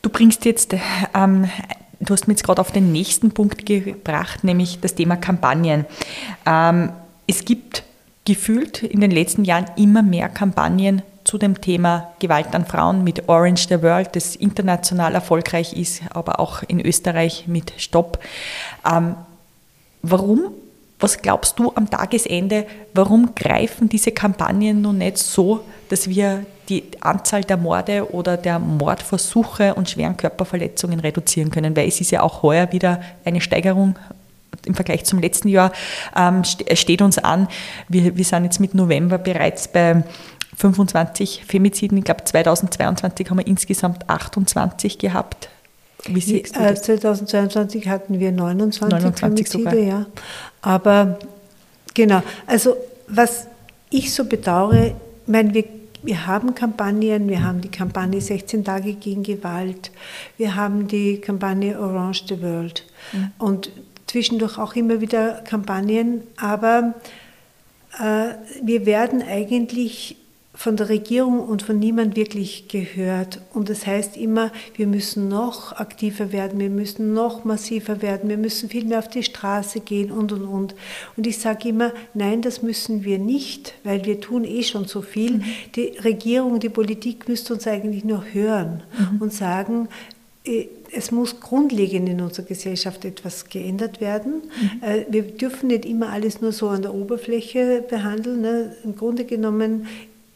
[0.02, 0.76] Du bringst jetzt
[1.14, 1.48] ähm,
[1.98, 5.86] du hast mir jetzt gerade auf den nächsten Punkt gebracht, nämlich das Thema Kampagnen.
[6.46, 6.90] Ähm,
[7.26, 7.82] es gibt
[8.26, 13.28] gefühlt in den letzten Jahren immer mehr Kampagnen zu dem Thema Gewalt an Frauen mit
[13.28, 18.20] Orange the World, das international erfolgreich ist, aber auch in Österreich mit Stopp.
[18.88, 19.16] Ähm,
[20.02, 20.52] warum,
[21.00, 26.84] was glaubst du am Tagesende, warum greifen diese Kampagnen nun nicht so, dass wir die
[27.00, 31.76] Anzahl der Morde oder der Mordversuche und schweren Körperverletzungen reduzieren können?
[31.76, 33.96] Weil es ist ja auch heuer wieder eine Steigerung
[34.66, 35.72] im Vergleich zum letzten Jahr
[36.16, 37.48] ähm, steht uns an.
[37.88, 40.04] Wir, wir sind jetzt mit November bereits bei
[40.56, 41.98] 25 Femiziden.
[41.98, 45.48] Ich glaube, 2022 haben wir insgesamt 28 gehabt.
[46.06, 46.82] Wie siehst du das?
[46.82, 49.74] 2022 hatten wir 29, 29 Femizide, sogar.
[49.74, 50.06] ja.
[50.62, 51.18] Aber
[51.94, 52.76] genau, also
[53.08, 53.46] was
[53.90, 54.92] ich so bedauere, ich
[55.26, 55.64] meine, wir,
[56.02, 59.90] wir haben Kampagnen, wir haben die Kampagne 16 Tage gegen Gewalt,
[60.36, 63.30] wir haben die Kampagne Orange the World mhm.
[63.38, 63.70] und
[64.16, 66.94] zwischendurch auch immer wieder Kampagnen, aber
[68.00, 68.28] äh,
[68.62, 70.16] wir werden eigentlich
[70.54, 73.42] von der Regierung und von niemand wirklich gehört.
[73.52, 78.38] Und das heißt immer, wir müssen noch aktiver werden, wir müssen noch massiver werden, wir
[78.38, 80.74] müssen viel mehr auf die Straße gehen und, und, und.
[81.18, 85.02] Und ich sage immer, nein, das müssen wir nicht, weil wir tun eh schon so
[85.02, 85.32] viel.
[85.32, 85.44] Mhm.
[85.74, 89.20] Die Regierung, die Politik müsste uns eigentlich nur hören mhm.
[89.20, 89.88] und sagen,
[90.46, 94.42] äh, es muss grundlegend in unserer Gesellschaft etwas geändert werden.
[94.60, 94.82] Mhm.
[94.82, 98.40] Äh, wir dürfen nicht immer alles nur so an der Oberfläche behandeln.
[98.40, 98.76] Ne?
[98.84, 99.86] Im Grunde genommen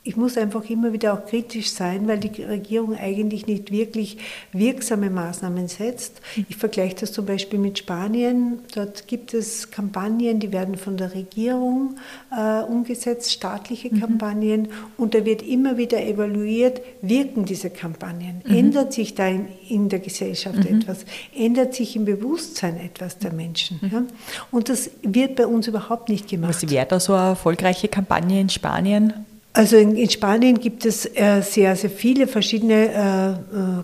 [0.02, 4.16] ich muss einfach immer wieder auch kritisch sein, weil die Regierung eigentlich nicht wirklich
[4.52, 6.22] wirksame Maßnahmen setzt.
[6.48, 8.60] Ich vergleiche das zum Beispiel mit Spanien.
[8.74, 11.96] Dort gibt es Kampagnen, die werden von der Regierung
[12.34, 14.00] äh, umgesetzt, staatliche mhm.
[14.00, 14.68] Kampagnen.
[14.96, 18.40] Und da wird immer wieder evaluiert, wirken diese Kampagnen?
[18.46, 18.56] Mhm.
[18.56, 20.80] Ändert sich da in, in der Gesellschaft mhm.
[20.80, 21.04] etwas?
[21.36, 23.78] Ändert sich im Bewusstsein etwas der Menschen?
[23.82, 23.90] Mhm.
[23.92, 24.02] Ja?
[24.50, 26.54] Und das wird bei uns überhaupt nicht gemacht.
[26.54, 29.26] Was wäre da so eine erfolgreiche Kampagne in Spanien?
[29.52, 33.38] Also in, in, Spanien gibt es äh, sehr, sehr viele verschiedene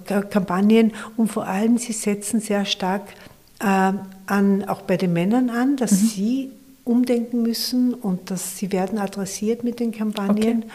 [0.08, 3.02] äh, äh, Kampagnen und vor allem sie setzen sehr stark
[3.60, 3.92] äh,
[4.26, 6.06] an, auch bei den Männern an, dass mhm.
[6.06, 6.50] sie
[6.84, 10.58] umdenken müssen und dass sie werden adressiert mit den Kampagnen.
[10.58, 10.70] Okay.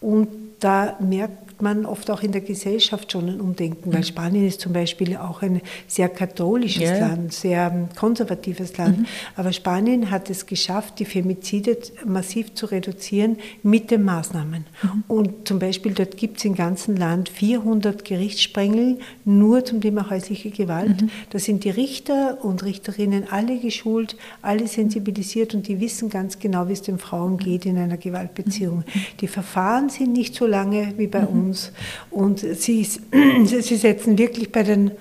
[0.00, 0.28] Und
[0.58, 4.04] da merkt man oft auch in der Gesellschaft schon ein Umdenken, weil mhm.
[4.04, 6.98] Spanien ist zum Beispiel auch ein sehr katholisches ja.
[6.98, 8.98] Land, sehr konservatives Land.
[8.98, 9.06] Mhm.
[9.36, 14.66] Aber Spanien hat es geschafft, die Femizide massiv zu reduzieren mit den Maßnahmen.
[14.82, 15.04] Mhm.
[15.08, 20.50] Und zum Beispiel dort gibt es im ganzen Land 400 Gerichtssprengel nur zum Thema häusliche
[20.50, 21.02] Gewalt.
[21.02, 21.10] Mhm.
[21.30, 26.68] Da sind die Richter und Richterinnen alle geschult, alle sensibilisiert und die wissen ganz genau,
[26.68, 28.78] wie es den Frauen geht in einer Gewaltbeziehung.
[28.78, 29.00] Mhm.
[29.20, 31.72] Die Verfahren sind nicht so lange wie bei uns uns.
[32.10, 34.92] Und sie, sie setzen wirklich bei den,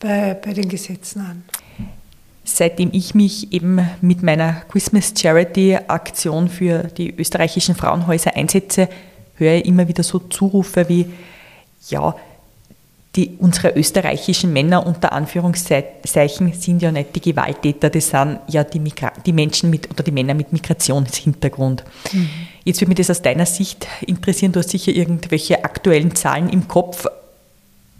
[0.00, 1.44] bei, bei den Gesetzen an.
[2.44, 8.88] Seitdem ich mich eben mit meiner Christmas Charity Aktion für die österreichischen Frauenhäuser einsetze,
[9.34, 11.06] höre ich immer wieder so Zurufe wie,
[11.90, 12.16] ja,
[13.16, 18.78] die, unsere österreichischen Männer unter Anführungszeichen sind ja nicht die Gewalttäter, das sind ja die,
[18.78, 21.84] Migra die Menschen mit oder die Männer mit Migrationshintergrund.
[22.12, 22.28] Mhm.
[22.68, 26.68] Jetzt würde mich das aus deiner Sicht interessieren, du hast sicher irgendwelche aktuellen Zahlen im
[26.68, 27.06] Kopf.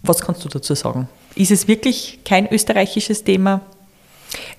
[0.02, 1.08] Was kannst du dazu sagen?
[1.34, 3.62] Ist es wirklich kein österreichisches Thema?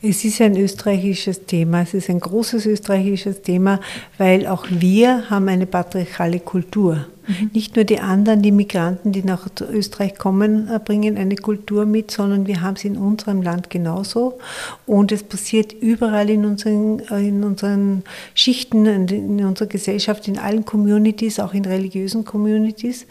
[0.02, 3.82] Es ist ein österreichisches Thema, es ist ein großes österreichisches Thema,
[4.18, 7.06] weil auch wir haben eine patriarchale Kultur.
[7.30, 7.52] Mhm.
[7.54, 12.10] Nicht nur die anderen, die Migranten, die nach Österreich kommen, äh, bringen eine Kultur mit,
[12.12, 14.40] sondern wir haben sie in unserem Land genauso.
[14.88, 20.66] Und es passiert überall in unseren, äh, in unseren Schichten, in unserer Gesellschaft, in allen
[20.66, 23.06] Communities, auch in religiösen Communities.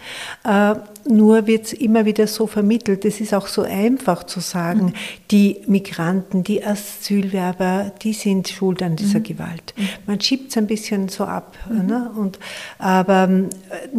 [0.44, 0.74] Äh,
[1.08, 3.04] nur wird es immer wieder so vermittelt.
[3.04, 4.92] Es ist auch so einfach zu sagen, mhm.
[5.30, 9.24] die Migranten, die Asylwerber, die sind schuld an dieser mhm.
[9.24, 9.74] Gewalt.
[9.76, 9.88] Mhm.
[10.06, 11.56] Man schiebt es ein bisschen so ab.
[11.70, 12.10] Ne?
[12.16, 12.38] Und,
[12.78, 13.28] aber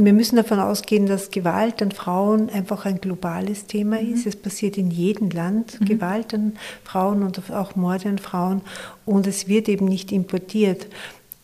[0.09, 4.15] wir müssen davon ausgehen, dass Gewalt an Frauen einfach ein globales Thema mhm.
[4.15, 4.25] ist.
[4.25, 5.85] Es passiert in jedem Land mhm.
[5.85, 8.61] Gewalt an Frauen und auch Morde an Frauen
[9.05, 10.87] und es wird eben nicht importiert.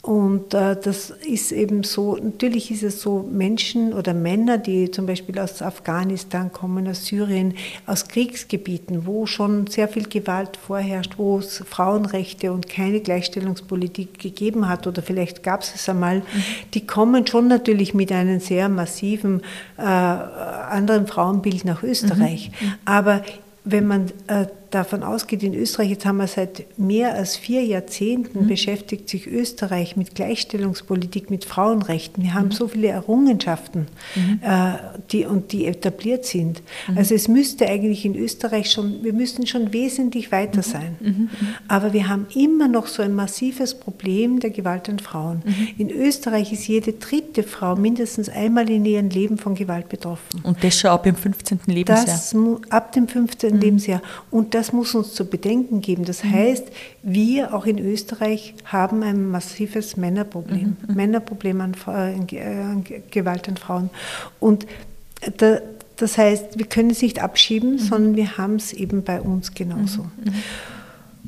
[0.06, 5.08] Und äh, das ist eben so, natürlich ist es so, Menschen oder Männer, die zum
[5.08, 7.56] Beispiel aus Afghanistan kommen, aus Syrien,
[7.88, 14.70] aus Kriegsgebieten, wo schon sehr viel Gewalt vorherrscht, wo es Frauenrechte und keine Gleichstellungspolitik gegeben
[14.70, 16.24] hat oder vielleicht gab es es einmal, mhm.
[16.76, 19.42] die kommen schon natürlich mit einem sehr massiven
[19.80, 22.52] äh, anderen Frauenbild nach Österreich.
[22.62, 22.68] Mhm.
[22.68, 22.74] mhm.
[22.86, 23.24] Aber
[23.64, 28.44] wenn man äh, davon ausgeht, in Österreich, jetzt haben wir seit mehr als vier Jahrzehnten
[28.44, 28.48] mhm.
[28.48, 32.24] beschäftigt sich Österreich mit Gleichstellungspolitik, mit Frauenrechten.
[32.24, 32.52] Wir haben mhm.
[32.52, 34.40] so viele Errungenschaften, mhm.
[34.44, 34.74] äh,
[35.12, 36.62] die, und die etabliert sind.
[36.88, 36.98] Mhm.
[36.98, 40.62] Also es müsste eigentlich in Österreich schon, wir müssten schon wesentlich weiter mhm.
[40.62, 40.96] sein.
[41.00, 41.30] Mhm.
[41.68, 45.42] Aber wir haben immer noch so ein massives Problem der Gewalt an Frauen.
[45.78, 50.42] In Österreich ist jede dritte Frau mindestens einmal in ihrem Leben von Gewalt betroffen.
[50.44, 51.60] Und das schon ab dem 15.
[51.66, 52.06] Lebensjahr?
[52.06, 52.36] Das,
[52.70, 53.60] ab dem 15.
[53.62, 54.02] Lebensjahr.
[54.32, 56.06] Und das muss uns zu bedenken geben.
[56.06, 56.68] Das heißt,
[57.04, 60.78] wir auch in Österreich haben ein massives Männerproblem.
[60.88, 61.76] Männerproblem an,
[62.32, 63.90] äh, an Gewalt an Frauen.
[64.40, 64.66] Und
[65.38, 65.60] da,
[65.98, 67.80] das heißt, wir können es nicht abschieben, mhm.
[67.80, 70.04] sondern wir haben es eben bei uns genauso.
[70.04, 70.34] Mhm.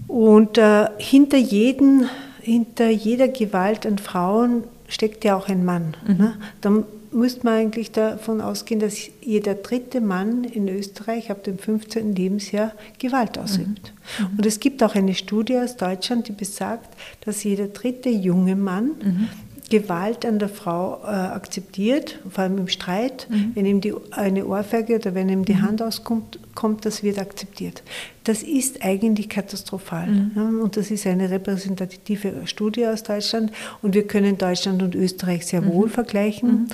[0.08, 2.10] Und äh, hinter, jeden,
[2.42, 5.96] hinter jeder Gewalt an Frauen steckt ja auch ein Mann.
[6.08, 6.18] Mhm.
[6.18, 6.34] Ne?
[6.62, 12.16] Da müsste man eigentlich davon ausgehen, dass jeder dritte Mann in Österreich ab dem 15.
[12.16, 13.94] Lebensjahr Gewalt ausübt.
[14.20, 14.38] Mhm.
[14.38, 16.90] Und es gibt auch eine Studie aus Deutschland, die besagt,
[17.22, 19.30] dass jeder dritte junge Mann mhm.
[19.70, 23.28] Gewalt an der Frau äh, akzeptiert, vor allem im Streit.
[23.30, 23.52] Mhm.
[23.54, 25.62] Wenn ihm die, eine Ohrfeige oder wenn ihm die mhm.
[25.64, 27.84] Hand auskommt, kommt, das wird akzeptiert.
[28.24, 30.08] Das ist eigentlich katastrophal.
[30.08, 30.60] Mhm.
[30.62, 33.52] Und das ist eine repräsentative Studie aus Deutschland.
[33.82, 35.74] Und wir können Deutschland und Österreich sehr mhm.
[35.74, 36.50] wohl vergleichen.
[36.50, 36.68] Mhm.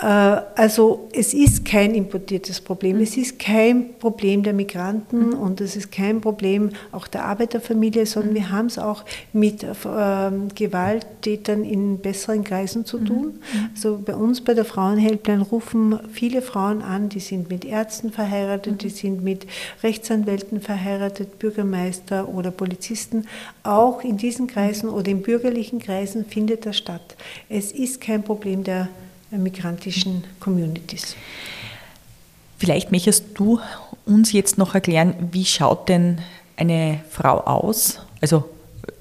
[0.00, 2.96] Äh, also es ist kein importiertes Problem.
[2.96, 3.02] Mhm.
[3.02, 5.34] Es ist kein Problem der Migranten mhm.
[5.34, 9.66] und es ist kein Problem auch der Arbeiterfamilie, sondern wir haben es auch mit äh,
[10.54, 13.40] Gewalttätern in besseren Kreisen zu tun.
[13.74, 18.82] Also bei uns bei der Frauenhelpline rufen viele Frauen an, die sind mit Ärzten verheiratet,
[18.82, 19.46] die sind mit
[19.82, 23.26] Rechtsanwälten verheiratet, Bürgermeister oder Polizisten.
[23.62, 27.16] Auch in diesen Kreisen oder in bürgerlichen Kreisen findet das statt.
[27.48, 28.88] Es ist kein Problem der
[29.30, 31.16] migrantischen Communities.
[32.58, 33.60] Vielleicht möchtest du
[34.04, 36.18] uns jetzt noch erklären, wie schaut denn
[36.56, 38.00] eine Frau aus?
[38.20, 38.48] Also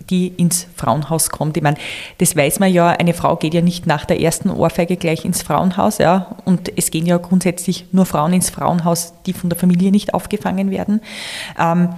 [0.10, 1.58] die ins Frauenhaus kommt.
[1.58, 1.78] Ich meine,
[2.18, 5.42] das weiß man ja, eine Frau geht ja nicht nach der ersten Ohrfeige gleich ins
[5.42, 6.36] Frauenhaus, ja.
[6.46, 10.72] Und es gehen ja grundsätzlich nur Frauen ins Frauenhaus, die von der Familie nicht aufgefangen
[10.72, 11.02] werden.
[11.60, 11.90] Ähm,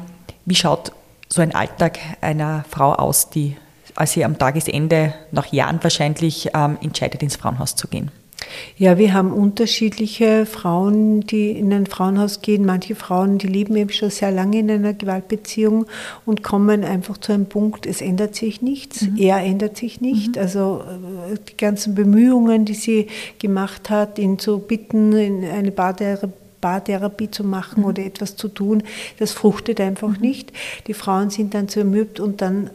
[0.45, 0.91] wie schaut
[1.27, 3.55] so ein Alltag einer Frau aus, die
[3.95, 8.11] als sie am Tagesende nach Jahren wahrscheinlich ähm, entscheidet, ins Frauenhaus zu gehen?
[8.77, 12.65] Ja, wir haben unterschiedliche Frauen, die in ein Frauenhaus gehen.
[12.65, 15.85] Manche Frauen, die leben eben schon sehr lange in einer Gewaltbeziehung
[16.25, 19.17] und kommen einfach zu einem Punkt, es ändert sich nichts, mhm.
[19.17, 20.35] er ändert sich nicht.
[20.35, 20.41] Mhm.
[20.41, 20.83] Also
[21.33, 23.07] äh, die ganzen Bemühungen, die sie
[23.39, 27.85] gemacht hat, ihn zu bitten, in eine Badere Bartherapie zu machen mhm.
[27.85, 28.83] oder etwas zu tun,
[29.17, 30.21] das fruchtet einfach mhm.
[30.21, 30.51] nicht.
[30.87, 32.69] Die Frauen sind dann zu ermüdet und dann äh,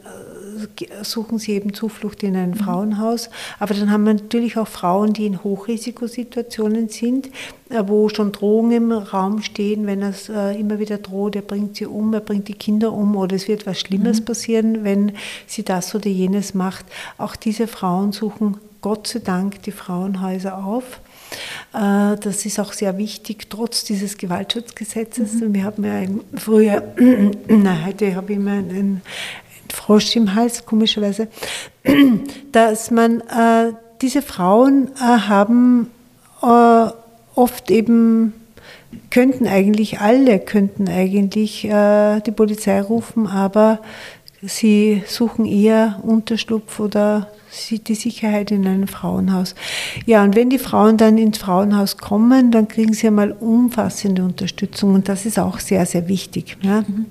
[1.03, 2.55] suchen sie eben Zuflucht in ein.
[2.55, 3.31] Frauenhaus.
[3.59, 7.29] Aber dann haben wir natürlich auch Frauen, die in Hochrisikosituationen sind,
[7.71, 11.77] äh, wo schon Drohungen im Raum stehen, wenn es äh, immer wieder droht, er bringt
[11.77, 14.25] sie um, er bringt die Kinder um oder es wird was Schlimmes mhm.
[14.25, 15.13] passieren, wenn
[15.47, 16.87] sie das oder jenes macht.
[17.19, 21.01] Auch diese Frauen suchen Gott sei Dank die Frauenhäuser auf.
[21.73, 25.35] Äh, das ist auch sehr wichtig, trotz dieses Gewaltschutzgesetzes.
[25.35, 25.55] Mhm.
[25.55, 26.83] Wir haben ja früher,
[27.49, 29.03] na, heute habe ich immer einen,
[29.85, 31.29] Frosch im Hals, komischerweise,
[32.53, 35.91] dass man äh, diese Frauen äh, haben
[36.43, 36.87] äh,
[37.35, 38.33] oft eben
[39.11, 43.81] könnten eigentlich alle könnten eigentlich äh, die Polizei rufen, aber
[44.41, 47.29] sie suchen eher Unterschlupf oder
[47.71, 49.55] die Sicherheit in einem Frauenhaus.
[50.07, 54.95] Ja, und wenn die Frauen dann ins Frauenhaus kommen, dann kriegen sie einmal umfassende Unterstützung
[54.95, 56.57] und das ist auch sehr, sehr wichtig.
[56.63, 56.81] Ja.
[56.81, 57.07] Mhm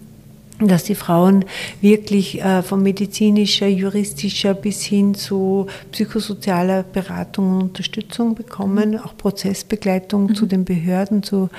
[0.68, 1.46] dass die Frauen
[1.82, 8.98] wirklich äh, von medizinischer, juristischer bis hin zu psychosozialer Beratung und Unterstützung bekommen, mhm.
[8.98, 10.36] auch Prozessbegleitung mhm.
[10.36, 11.50] zu den Behörden, zu,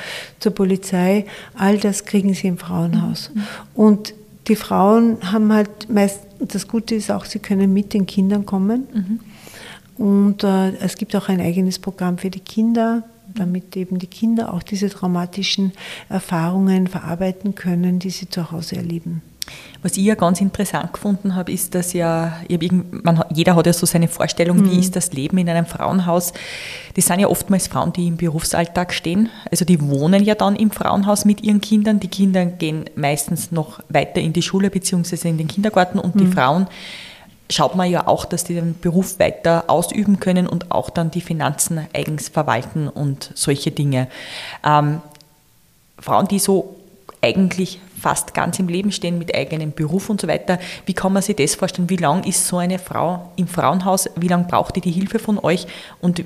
[0.40, 1.27] zur Polizei.
[1.55, 3.31] All das kriegen sie im Frauenhaus.
[3.35, 3.43] Mhm.
[3.75, 4.14] Und
[4.49, 8.87] die Frauen haben halt meist, das Gute ist auch, sie können mit den Kindern kommen.
[8.93, 9.21] Mhm.
[9.97, 14.53] Und äh, es gibt auch ein eigenes Programm für die Kinder damit eben die Kinder
[14.53, 15.73] auch diese traumatischen
[16.09, 19.23] Erfahrungen verarbeiten können, die sie zu Hause erleben.
[19.83, 22.40] Was ich ja ganz interessant gefunden habe, ist, dass ja,
[23.03, 24.70] man, jeder hat ja so seine Vorstellung, mhm.
[24.70, 26.33] wie ist das Leben in einem Frauenhaus.
[26.94, 29.29] Das sind ja oftmals Frauen, die im Berufsalltag stehen.
[29.51, 32.01] Also die wohnen ja dann im Frauenhaus mit ihren Kindern.
[32.01, 35.29] Die Kinder gehen meistens noch weiter in die Schule bzw.
[35.29, 36.20] in den Kindergarten und mhm.
[36.20, 36.66] die Frauen
[37.51, 41.21] schaut man ja auch, dass die den Beruf weiter ausüben können und auch dann die
[41.21, 44.09] Finanzen eigens verwalten und solche Dinge.
[44.65, 45.01] Ähm,
[45.99, 46.77] Frauen, die so
[47.21, 50.59] eigentlich fast ganz im Leben stehen mit eigenem Beruf und so weiter.
[50.85, 51.89] Wie kann man sich das vorstellen?
[51.89, 54.11] Wie lange ist so eine Frau im Frauenhaus?
[54.17, 55.67] Wie lange braucht die die Hilfe von euch?
[56.03, 56.23] Und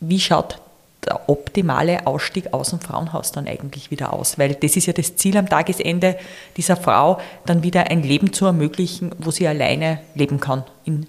[0.00, 0.58] wie schaut
[1.06, 4.38] der optimale Ausstieg aus dem Frauenhaus dann eigentlich wieder aus?
[4.38, 6.16] Weil das ist ja das Ziel am Tagesende
[6.56, 11.06] dieser Frau, dann wieder ein Leben zu ermöglichen, wo sie alleine leben kann, in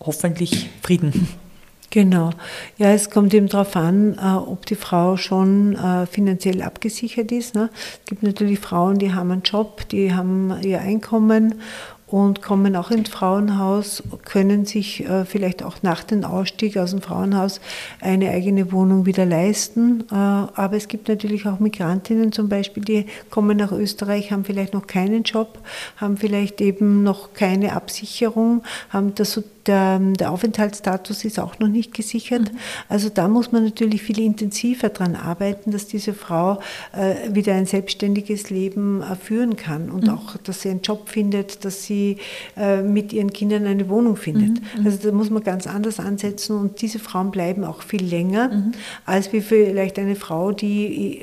[0.00, 1.28] hoffentlich Frieden.
[1.94, 2.30] Genau.
[2.76, 7.54] Ja, es kommt eben darauf an, äh, ob die Frau schon äh, finanziell abgesichert ist.
[7.54, 7.70] Ne?
[7.72, 11.54] Es gibt natürlich Frauen, die haben einen Job, die haben ihr Einkommen
[12.14, 17.02] und kommen auch ins Frauenhaus, können sich äh, vielleicht auch nach dem Ausstieg aus dem
[17.02, 17.60] Frauenhaus
[18.00, 20.04] eine eigene Wohnung wieder leisten.
[20.12, 24.74] Äh, aber es gibt natürlich auch Migrantinnen zum Beispiel, die kommen nach Österreich, haben vielleicht
[24.74, 25.58] noch keinen Job,
[25.96, 31.94] haben vielleicht eben noch keine Absicherung, haben das der, der Aufenthaltsstatus ist auch noch nicht
[31.94, 32.52] gesichert.
[32.52, 32.58] Mhm.
[32.88, 36.60] Also da muss man natürlich viel intensiver daran arbeiten, dass diese Frau
[36.92, 40.10] äh, wieder ein selbstständiges Leben äh, führen kann und mhm.
[40.10, 42.03] auch, dass sie einen Job findet, dass sie
[42.56, 44.60] äh, mit ihren Kindern eine Wohnung findet.
[44.60, 44.80] Mhm.
[44.80, 44.86] mhm.
[44.86, 48.72] Also da muss man ganz anders ansetzen und diese Frauen bleiben auch viel länger mhm.
[49.06, 51.20] als wie vielleicht eine Frau, die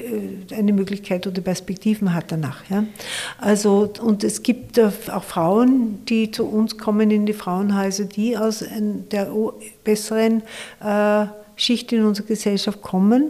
[0.52, 2.70] äh, eine Möglichkeit oder Perspektiven hat danach.
[2.70, 2.86] Ja?
[3.40, 8.64] Also und es gibt auch Frauen, die zu uns kommen in die Frauenhäuser, die aus
[9.12, 9.28] der
[9.84, 10.44] besseren
[10.84, 11.26] äh,
[11.56, 13.30] Schicht in unserer Gesellschaft kommen.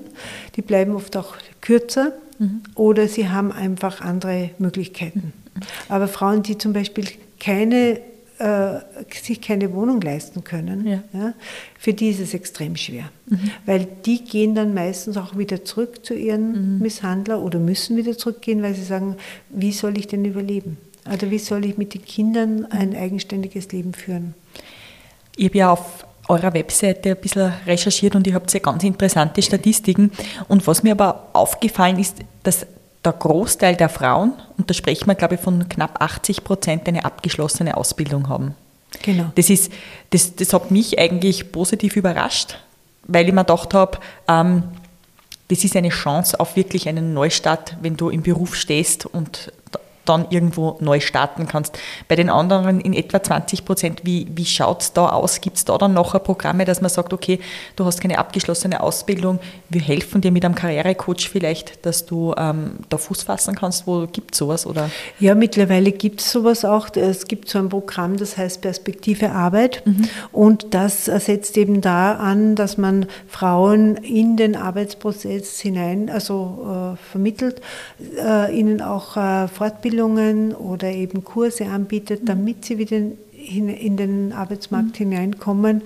[0.55, 2.61] Die bleiben oft auch kürzer mhm.
[2.75, 5.33] oder sie haben einfach andere Möglichkeiten.
[5.55, 5.61] Mhm.
[5.89, 7.05] Aber Frauen, die zum Beispiel
[7.41, 7.99] keine,
[8.37, 8.79] äh,
[9.21, 11.03] sich keine Wohnung leisten können, ja.
[11.11, 11.33] Ja,
[11.77, 13.05] für die ist es extrem schwer.
[13.27, 13.51] Mhm.
[13.65, 16.79] Weil die gehen dann meistens auch wieder zurück zu ihren mhm.
[16.79, 19.17] Misshandler oder müssen wieder zurückgehen, weil sie sagen,
[19.49, 20.77] wie soll ich denn überleben?
[21.03, 24.35] Also wie soll ich mit den Kindern ein eigenständiges Leben führen?
[25.35, 29.41] Ich habe ja auf eurer Webseite ein bisschen recherchiert und ihr habt sehr ganz interessante
[29.41, 30.11] Statistiken.
[30.47, 32.67] Und was mir aber aufgefallen ist, dass
[33.03, 37.03] der Großteil der Frauen, und da sprechen wir, glaube ich, von knapp 80 Prozent, eine
[37.05, 38.55] abgeschlossene Ausbildung haben.
[39.01, 39.31] Genau.
[39.35, 39.71] Das, ist,
[40.11, 42.57] das, das hat mich eigentlich positiv überrascht,
[43.07, 44.63] weil ich mir gedacht habe, ähm,
[45.47, 49.51] das ist eine Chance auf wirklich einen Neustart, wenn du im Beruf stehst und
[50.05, 51.77] dann irgendwo neu starten kannst.
[52.07, 55.41] Bei den anderen in etwa 20 Prozent, wie, wie schaut es da aus?
[55.41, 57.39] Gibt es da dann nachher Programme, dass man sagt, okay,
[57.75, 59.39] du hast keine abgeschlossene Ausbildung,
[59.69, 63.85] wir helfen dir mit einem Karrierecoach vielleicht, dass du ähm, da Fuß fassen kannst?
[63.85, 64.65] Wo gibt es sowas?
[64.65, 64.89] Oder?
[65.19, 66.89] Ja, mittlerweile gibt es sowas auch.
[66.95, 70.07] Es gibt so ein Programm, das heißt Perspektive Arbeit mhm.
[70.31, 77.11] und das setzt eben da an, dass man Frauen in den Arbeitsprozess hinein, also äh,
[77.11, 77.61] vermittelt,
[78.17, 83.01] äh, ihnen auch äh, Fortbildung Ausbildungen oder eben Kurse anbietet, damit sie wieder
[83.41, 85.11] in den Arbeitsmarkt mhm.
[85.11, 85.81] hineinkommen.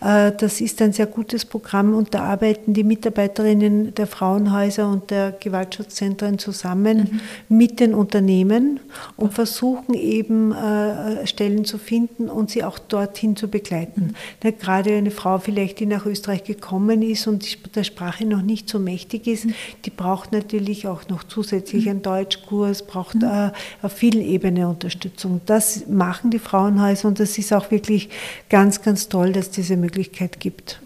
[0.00, 5.10] Äh, das ist ein sehr gutes Programm und da arbeiten die Mitarbeiterinnen der Frauenhäuser und
[5.10, 7.56] der Gewaltschutzzentren zusammen mhm.
[7.56, 8.80] mit den Unternehmen
[9.16, 14.14] und versuchen eben äh, Stellen zu finden und sie auch dorthin zu begleiten.
[14.42, 14.58] Mhm.
[14.58, 18.78] Gerade eine Frau vielleicht, die nach Österreich gekommen ist und der Sprache noch nicht so
[18.78, 19.54] mächtig ist, mhm.
[19.84, 21.90] die braucht natürlich auch noch zusätzlich mhm.
[21.90, 23.24] einen Deutschkurs, braucht mhm.
[23.24, 23.50] äh,
[23.82, 25.40] auf vielen Ebenen Unterstützung.
[25.46, 27.04] Das machen die Frauenhäuser ist.
[27.04, 28.08] Und das ist auch wirklich
[28.48, 30.80] ganz, ganz toll, dass es diese Möglichkeit gibt.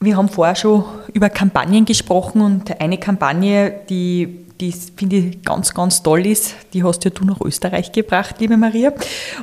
[0.00, 5.74] Wir haben vorher schon über Kampagnen gesprochen und eine Kampagne, die, die finde ich ganz,
[5.74, 8.92] ganz toll ist, die hast ja du nach Österreich gebracht, liebe Maria.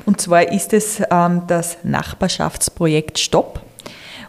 [0.06, 3.62] Und zwar ist es ähm, das Nachbarschaftsprojekt Stopp,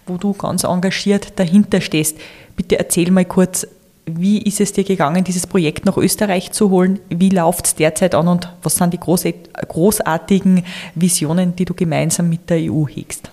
[0.04, 2.18] wo du ganz engagiert dahinter stehst.
[2.56, 3.64] Bitte erzähl mal kurz,
[4.06, 7.00] wie ist es dir gegangen, dieses Projekt nach Österreich zu holen?
[7.08, 10.62] Wie läuft es derzeit an und was sind die großartigen
[10.94, 13.30] Visionen, die du gemeinsam mit der EU hegst?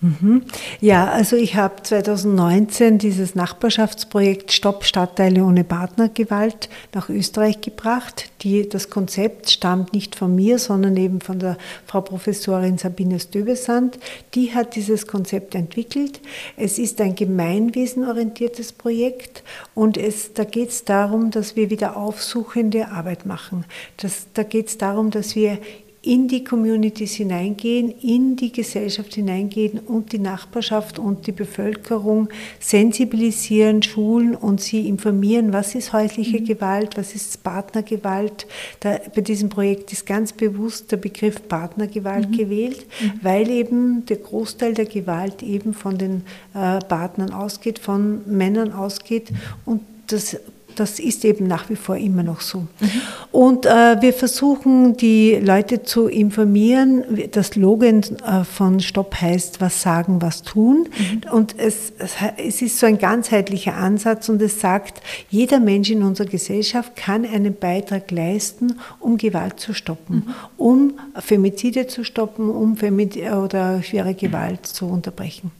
[0.00, 0.42] Mhm.
[0.80, 8.30] Ja, also ich habe 2019 dieses Nachbarschaftsprojekt Stopp Stadtteile ohne Partnergewalt nach Österreich gebracht.
[8.42, 11.56] Die, das Konzept stammt nicht von mir, sondern eben von der
[11.86, 13.98] Frau Professorin Sabine Stöbesand.
[14.34, 16.20] Die hat dieses Konzept entwickelt.
[16.56, 19.42] Es ist ein gemeinwesenorientiertes Projekt
[19.74, 23.64] und es, da geht es darum, dass wir wieder aufsuchende Arbeit machen.
[23.96, 25.58] Das, da geht es darum, dass wir
[26.04, 32.28] in die Communities hineingehen, in die Gesellschaft hineingehen und die Nachbarschaft und die Bevölkerung
[32.60, 36.44] sensibilisieren, schulen und sie informieren, was ist häusliche mhm.
[36.44, 38.46] Gewalt, was ist Partnergewalt.
[38.80, 42.36] Da, bei diesem Projekt ist ganz bewusst der Begriff Partnergewalt mhm.
[42.36, 43.12] gewählt, mhm.
[43.22, 49.32] weil eben der Großteil der Gewalt eben von den äh, Partnern ausgeht, von Männern ausgeht
[49.64, 50.36] und das
[50.74, 52.60] das ist eben nach wie vor immer noch so.
[52.60, 52.90] Mhm.
[53.32, 57.04] Und äh, wir versuchen, die Leute zu informieren.
[57.30, 60.88] Das Slogan äh, von Stopp heißt, was sagen, was tun.
[60.96, 61.30] Mhm.
[61.32, 61.92] Und es,
[62.36, 65.00] es ist so ein ganzheitlicher Ansatz und es sagt,
[65.30, 70.34] jeder Mensch in unserer Gesellschaft kann einen Beitrag leisten, um Gewalt zu stoppen, mhm.
[70.56, 75.50] um Femizide zu stoppen, um Femizide oder schwere Gewalt zu unterbrechen.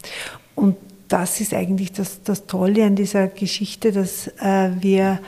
[0.55, 0.77] Und
[1.09, 5.21] das ist eigentlich das, das Tolle an dieser Geschichte, dass äh, wir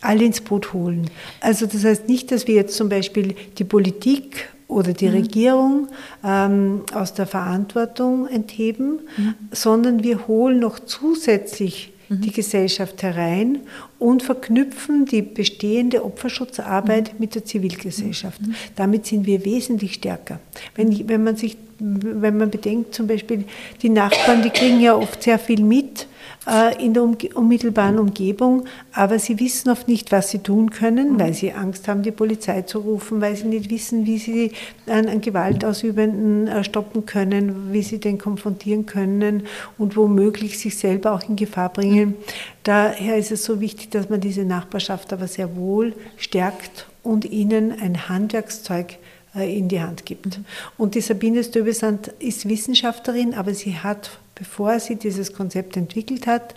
[0.00, 1.10] alle ins Boot holen.
[1.40, 5.14] Also das heißt nicht, dass wir jetzt zum Beispiel die Politik oder die mhm.
[5.14, 5.88] Regierung
[6.24, 9.34] ähm, aus der Verantwortung entheben, mhm.
[9.50, 12.20] sondern wir holen noch zusätzlich mhm.
[12.20, 13.60] die Gesellschaft herein
[13.98, 17.20] und verknüpfen die bestehende Opferschutzarbeit mhm.
[17.20, 18.40] mit der Zivilgesellschaft.
[18.42, 18.54] Mhm.
[18.76, 20.40] Damit sind wir wesentlich stärker.
[20.74, 23.44] Wenn, wenn, man sich, wenn man bedenkt, zum Beispiel
[23.82, 26.07] die Nachbarn, die kriegen ja oft sehr viel mit
[26.48, 31.20] äh, in der unmittelbaren Umgebung, aber sie wissen oft nicht, was sie tun können, mhm.
[31.20, 34.52] weil sie Angst haben, die Polizei zu rufen, weil sie nicht wissen, wie sie
[34.86, 39.42] einen Gewaltausübenden äh, stoppen können, wie sie den konfrontieren können
[39.76, 42.14] und womöglich sich selber auch in Gefahr bringen.
[42.62, 47.72] Daher ist es so wichtig, dass man diese Nachbarschaft aber sehr wohl stärkt und ihnen
[47.80, 48.96] ein Handwerkszeug
[49.34, 50.38] äh, in die Hand gibt.
[50.38, 50.44] Mhm.
[50.78, 56.54] Und die Sabine Stöbesand ist Wissenschaftlerin, aber sie hat bevor sie dieses Konzept entwickelt hat,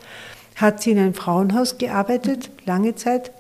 [0.56, 3.32] hat sie in einem Frauenhaus gearbeitet, lange Zeit.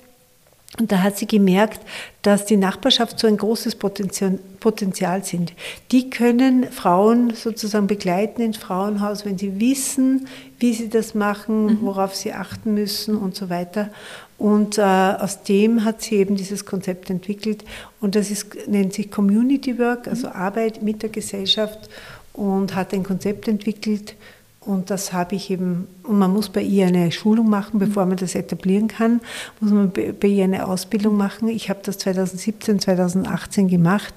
[0.79, 1.81] Und da hat sie gemerkt,
[2.21, 5.51] dass die Nachbarschaft so ein großes Potenzial sind.
[5.91, 10.27] Die können Frauen sozusagen begleiten ins Frauenhaus, wenn sie wissen,
[10.59, 11.81] wie sie das machen, mhm.
[11.81, 13.89] worauf sie achten müssen und so weiter.
[14.37, 17.65] Und äh, aus dem hat sie eben dieses Konzept entwickelt.
[17.99, 20.33] Und das ist, nennt sich Community Work, also mhm.
[20.33, 21.89] Arbeit mit der Gesellschaft
[22.33, 24.15] und hat ein Konzept entwickelt.
[24.63, 28.17] Und das habe ich eben, und man muss bei ihr eine Schulung machen, bevor man
[28.17, 29.19] das etablieren kann,
[29.59, 31.47] muss man bei ihr eine Ausbildung machen.
[31.47, 34.13] Ich habe das 2017, 2018 gemacht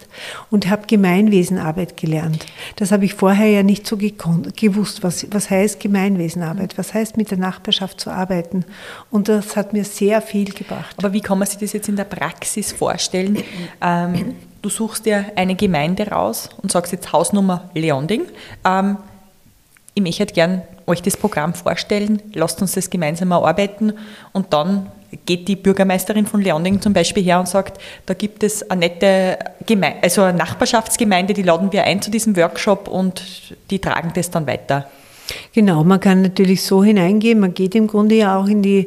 [0.50, 2.44] und habe Gemeinwesenarbeit gelernt.
[2.76, 7.30] Das habe ich vorher ja nicht so gewusst, was, was heißt Gemeinwesenarbeit, was heißt mit
[7.30, 8.66] der Nachbarschaft zu arbeiten.
[9.10, 10.94] Und das hat mir sehr viel gebracht.
[10.98, 13.38] Aber wie kann man sich das jetzt in der Praxis vorstellen?
[13.80, 14.34] Ähm,
[14.64, 18.22] du suchst dir eine Gemeinde raus und sagst jetzt Hausnummer Leonding.
[18.64, 18.96] Ähm,
[19.92, 23.92] ich möchte gern euch das Programm vorstellen, lasst uns das gemeinsam erarbeiten
[24.32, 24.90] und dann
[25.26, 29.38] geht die Bürgermeisterin von Leonding zum Beispiel her und sagt, da gibt es eine nette
[29.66, 33.22] Gemeinde, also eine Nachbarschaftsgemeinde, die laden wir ein zu diesem Workshop und
[33.70, 34.88] die tragen das dann weiter.
[35.52, 38.84] Genau, man kann natürlich so hineingehen, man geht im Grunde ja auch in die,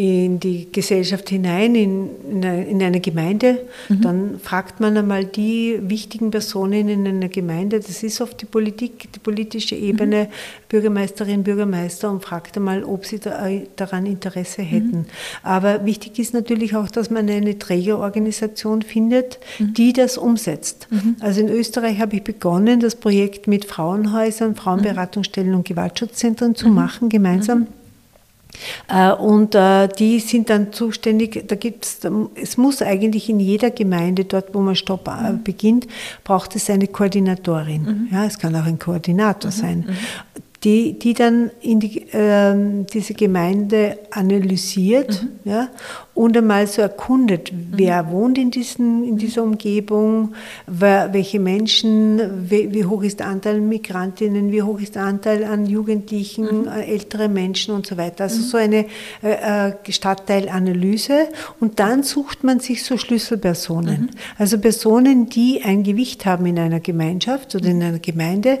[0.00, 3.58] in die Gesellschaft hinein, in, in eine Gemeinde.
[3.88, 4.00] Mhm.
[4.00, 9.12] Dann fragt man einmal die wichtigen Personen in einer Gemeinde, das ist oft die Politik,
[9.12, 10.28] die politische Ebene, mhm.
[10.70, 13.46] Bürgermeisterin, Bürgermeister und fragt einmal, ob sie da,
[13.76, 15.00] daran Interesse hätten.
[15.00, 15.06] Mhm.
[15.42, 19.74] Aber wichtig ist natürlich auch, dass man eine Trägerorganisation findet, mhm.
[19.74, 20.88] die das umsetzt.
[20.90, 21.16] Mhm.
[21.20, 26.68] Also in Österreich habe ich begonnen, das Projekt mit Frauenhäusern, Frauenberatungsstellen und Gewalt Gewaltschutzzentren zu
[26.68, 26.74] mhm.
[26.74, 27.66] machen, gemeinsam.
[28.88, 32.00] Äh, und äh, die sind dann zuständig, da gibt's,
[32.34, 35.42] es muss eigentlich in jeder Gemeinde, dort wo man Stopp äh, mhm.
[35.42, 35.86] beginnt,
[36.24, 37.82] braucht es eine Koordinatorin.
[37.82, 38.08] Mhm.
[38.12, 39.54] Ja, es kann auch ein Koordinator mhm.
[39.54, 39.78] sein.
[39.86, 39.96] Mhm.
[40.62, 45.50] Die, die dann in die, äh, diese Gemeinde analysiert mhm.
[45.50, 45.68] ja,
[46.14, 47.68] und einmal so erkundet, mhm.
[47.72, 50.34] wer wohnt in, diesen, in dieser Umgebung,
[50.66, 55.04] wer, welche Menschen, wie, wie, hoch ist der Anteil an Migrantinnen, wie hoch ist der
[55.04, 56.68] Anteil an Jugendlichen, mhm.
[56.68, 58.24] ältere Menschen und so weiter.
[58.24, 58.42] Also mhm.
[58.42, 58.86] so eine
[59.22, 61.28] äh, äh, Stadtteilanalyse
[61.60, 64.02] und dann sucht man sich so Schlüsselpersonen.
[64.02, 64.10] Mhm.
[64.36, 68.58] Also Personen, die ein Gewicht haben in einer Gemeinschaft oder in einer Gemeinde,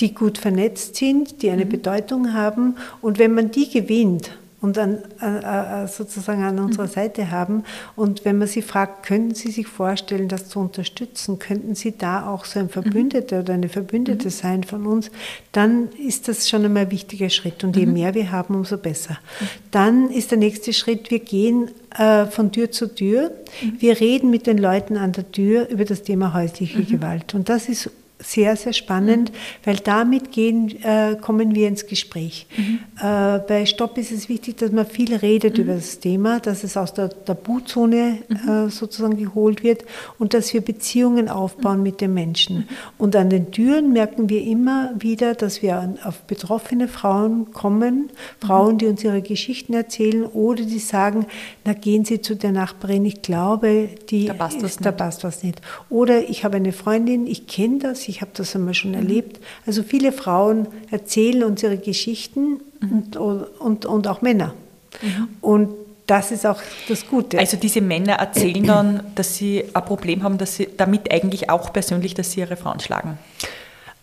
[0.00, 1.70] die gut vernetzt sind, die eine mhm.
[1.70, 4.30] Bedeutung haben und wenn man die gewinnt,
[4.66, 6.90] und an, äh, äh, sozusagen an unserer mhm.
[6.90, 7.64] Seite haben.
[7.94, 12.28] Und wenn man sie fragt, könnten Sie sich vorstellen, das zu unterstützen, könnten Sie da
[12.28, 13.42] auch so ein Verbündeter mhm.
[13.42, 14.30] oder eine Verbündete mhm.
[14.30, 15.10] sein von uns,
[15.52, 17.62] dann ist das schon einmal ein wichtiger Schritt.
[17.62, 17.92] Und je mhm.
[17.92, 19.18] mehr wir haben, umso besser.
[19.40, 19.46] Mhm.
[19.70, 23.30] Dann ist der nächste Schritt, wir gehen äh, von Tür zu Tür.
[23.62, 23.76] Mhm.
[23.78, 27.34] Wir reden mit den Leuten an der Tür über das Thema häusliche Gewalt.
[27.34, 29.30] Und das ist sehr, sehr spannend,
[29.64, 32.46] weil damit gehen, äh, kommen wir ins Gespräch.
[32.56, 32.78] Mhm.
[32.98, 35.64] Äh, bei Stopp ist es wichtig, dass man viel redet mhm.
[35.64, 38.48] über das Thema, dass es aus der Tabuzone mhm.
[38.48, 39.84] äh, sozusagen geholt wird
[40.18, 42.58] und dass wir Beziehungen aufbauen mit den Menschen.
[42.58, 42.64] Mhm.
[42.96, 48.10] Und an den Türen merken wir immer wieder, dass wir auf betroffene Frauen kommen,
[48.40, 48.78] Frauen, mhm.
[48.78, 51.26] die uns ihre Geschichten erzählen oder die sagen,
[51.66, 55.42] na gehen Sie zu der Nachbarin, ich glaube, die da passt, ist, da passt was
[55.42, 55.60] nicht.
[55.90, 58.98] Oder ich habe eine Freundin, ich kenne das, ich habe das einmal schon mhm.
[58.98, 59.40] erlebt.
[59.66, 63.04] Also viele Frauen erzählen uns ihre Geschichten mhm.
[63.16, 64.54] und, und, und auch Männer.
[65.02, 65.28] Mhm.
[65.40, 65.74] Und
[66.06, 67.38] das ist auch das Gute.
[67.38, 71.72] Also diese Männer erzählen dann, dass sie ein Problem haben, dass sie damit eigentlich auch
[71.72, 73.18] persönlich, dass sie ihre Frauen schlagen.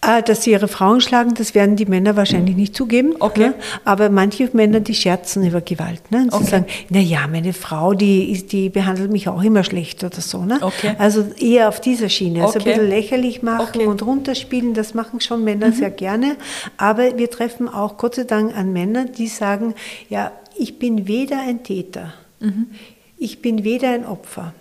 [0.06, 3.14] Ah, dass sie ihre Frauen schlagen, das werden die Männer wahrscheinlich nicht zugeben.
[3.20, 3.48] Okay.
[3.48, 3.54] Ne?
[3.86, 6.12] Aber manche Männer, die scherzen über Gewalt.
[6.12, 6.24] Ne?
[6.24, 6.46] Und sie Okay.
[6.48, 10.44] sagen, na ja, meine Frau, die, die behandelt mich auch immer schlecht oder so.
[10.44, 10.58] Ne?
[10.62, 10.96] Okay.
[10.98, 12.44] Also eher auf dieser Schiene.
[12.44, 12.72] Also Okay.
[12.74, 16.36] ein bisschen lächerlich machen und runterspielen, das machen schon Männer sehr gerne.
[16.76, 19.74] Aber wir treffen auch Gott sei Dank an Männer, die sagen,
[20.10, 22.14] ja, ich bin weder ein Täter,
[23.18, 24.54] ich bin weder ein Opfer.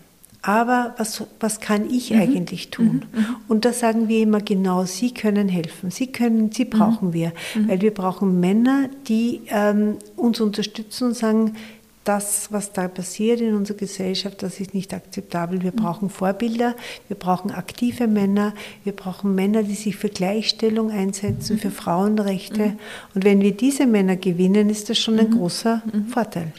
[0.42, 3.04] Aber was, was kann ich eigentlich tun?
[3.46, 7.32] Und da sagen wir immer genau, Sie können helfen, Sie können, Sie brauchen wir.
[7.68, 11.54] Weil wir brauchen Männer, die ähm, uns unterstützen und sagen,
[12.04, 15.62] das, was da passiert in unserer Gesellschaft, das ist nicht akzeptabel.
[15.62, 16.74] Wir brauchen Vorbilder,
[17.08, 22.76] wir brauchen aktive Männer, wir brauchen Männer, die sich für Gleichstellung einsetzen, für Frauenrechte.
[23.14, 26.52] Und wenn wir diese Männer gewinnen, ist das schon ein großer Vorteil.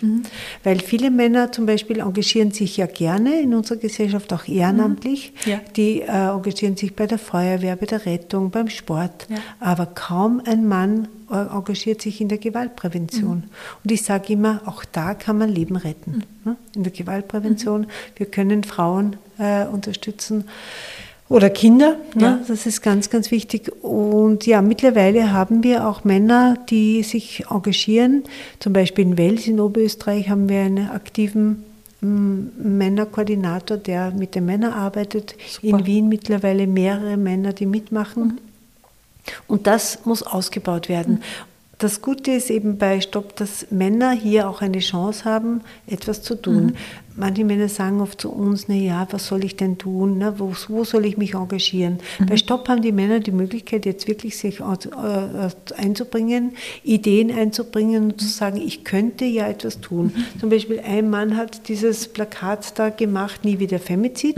[0.63, 5.33] Weil viele Männer zum Beispiel engagieren sich ja gerne in unserer Gesellschaft auch ehrenamtlich.
[5.45, 5.59] Ja.
[5.75, 9.27] Die äh, engagieren sich bei der Feuerwehr, bei der Rettung, beim Sport.
[9.29, 9.37] Ja.
[9.59, 13.43] Aber kaum ein Mann engagiert sich in der Gewaltprävention.
[13.83, 16.23] Und ich sage immer, auch da kann man Leben retten.
[16.45, 16.55] ne?
[16.75, 17.87] In der Gewaltprävention.
[18.15, 20.45] Wir können Frauen äh, unterstützen
[21.29, 21.97] oder Kinder.
[22.15, 22.21] Ne?
[22.23, 22.39] Ja.
[22.47, 23.71] Das ist ganz, ganz wichtig.
[23.83, 28.23] Und ja, mittlerweile haben wir auch Männer, die sich engagieren.
[28.59, 31.63] Zum Beispiel in Wels in Oberösterreich haben wir einen aktiven
[32.01, 35.35] mm, Männerkoordinator, der mit den Männern arbeitet.
[35.47, 35.79] Super.
[35.79, 38.39] In Wien mittlerweile mehrere Männer, die mitmachen.
[39.47, 41.21] Und das muss ausgebaut werden.
[41.83, 46.35] Das Gute ist eben bei Stopp, dass Männer hier auch eine Chance haben, etwas zu
[46.35, 46.77] tun.
[47.17, 50.17] Manche Männer sagen oft zu uns, na ja, was soll ich denn tun?
[50.17, 50.35] Ne?
[50.37, 51.99] Wo, wo soll ich mich engagieren?
[52.25, 56.53] Bei Stopp haben die Männer die Möglichkeit, jetzt wirklich sich äh, einzubringen,
[56.83, 60.13] Ideen einzubringen und zu sagen, ich könnte ja etwas tun.
[60.39, 64.37] Zum Beispiel ein Mann hat dieses Plakat da gemacht, nie wieder Femizid.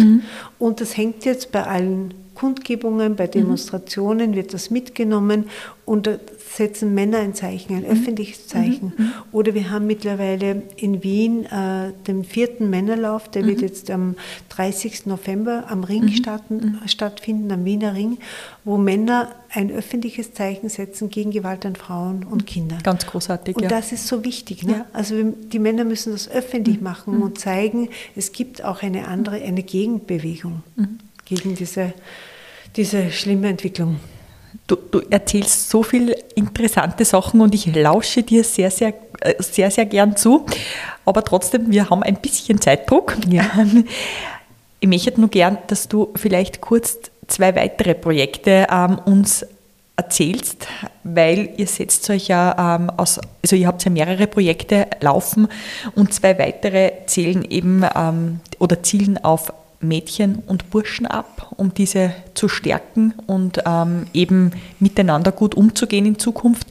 [0.58, 5.46] Und das hängt jetzt bei allen Kundgebungen, bei Demonstrationen wird das mitgenommen
[5.86, 6.18] und da
[6.56, 8.94] setzen Männer ein Zeichen, ein öffentliches Zeichen.
[9.32, 14.16] Oder wir haben mittlerweile in Wien äh, den vierten Männerlauf, der wird jetzt am
[14.50, 15.06] 30.
[15.06, 18.18] November am Ring starten, stattfinden, am Wiener Ring,
[18.64, 22.78] wo Männer ein öffentliches Zeichen setzen gegen Gewalt an Frauen und Kinder.
[22.84, 23.70] Ganz großartig, Und ja.
[23.70, 24.64] das ist so wichtig.
[24.64, 24.72] Ne?
[24.72, 24.86] Ja.
[24.94, 29.64] Also die Männer müssen das öffentlich machen und zeigen, es gibt auch eine andere, eine
[29.64, 30.64] Gegenbewegung
[31.26, 31.94] gegen diese,
[32.76, 34.00] diese schlimme Entwicklung.
[34.68, 39.70] Du, du erzählst so viel interessante Sachen und ich lausche dir sehr, sehr, äh, sehr,
[39.70, 40.46] sehr gern zu.
[41.04, 43.16] Aber trotzdem, wir haben ein bisschen Zeitdruck.
[43.30, 43.46] Ja.
[44.82, 49.44] Ich möchte nur gern, dass du vielleicht kurz zwei weitere Projekte ähm, uns
[49.96, 50.68] erzählst,
[51.04, 55.48] weil ihr setzt euch ja ähm, aus, also ihr habt ja mehrere Projekte laufen
[55.96, 59.52] und zwei weitere zählen eben ähm, oder zielen auf
[59.88, 66.20] Mädchen und Burschen ab, um diese zu stärken und ähm, eben miteinander gut umzugehen in
[66.20, 66.68] Zukunft.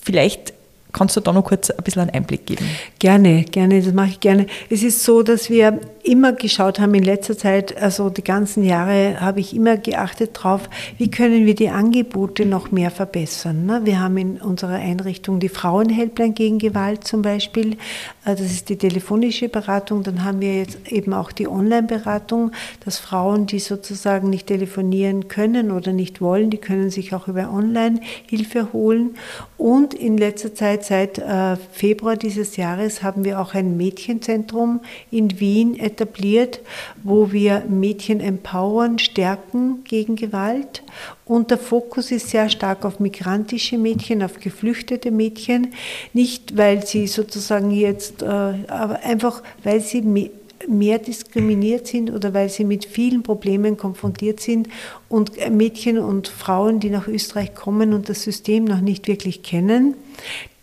[0.00, 0.54] Vielleicht
[0.92, 2.64] kannst du da noch kurz ein bisschen einen Einblick geben.
[2.98, 4.46] Gerne, gerne, das mache ich gerne.
[4.70, 9.20] Es ist so, dass wir immer geschaut haben in letzter Zeit, also die ganzen Jahre
[9.20, 10.68] habe ich immer geachtet drauf,
[10.98, 13.66] wie können wir die Angebote noch mehr verbessern.
[13.66, 13.82] ne?
[13.84, 17.76] Wir haben in unserer Einrichtung die Frauenhelpline gegen Gewalt zum Beispiel,
[18.24, 22.52] Äh, das ist die telefonische Beratung, dann haben wir jetzt eben auch die Online-Beratung,
[22.84, 27.52] dass Frauen, die sozusagen nicht telefonieren können oder nicht wollen, die können sich auch über
[27.52, 29.16] Online-Hilfe holen.
[29.58, 34.80] Und in letzter Zeit, seit äh, Februar dieses Jahres, haben wir auch ein Mädchenzentrum
[35.10, 36.60] in Wien etabliert,
[37.02, 40.82] wo wir Mädchen empowern, stärken gegen Gewalt.
[41.24, 45.68] Und der Fokus ist sehr stark auf migrantische Mädchen, auf geflüchtete Mädchen.
[46.12, 50.30] Nicht, weil sie sozusagen jetzt, äh, aber einfach, weil sie me-
[50.68, 54.68] mehr diskriminiert sind oder weil sie mit vielen Problemen konfrontiert sind
[55.08, 59.42] und äh, Mädchen und Frauen, die nach Österreich kommen und das System noch nicht wirklich
[59.42, 59.94] kennen,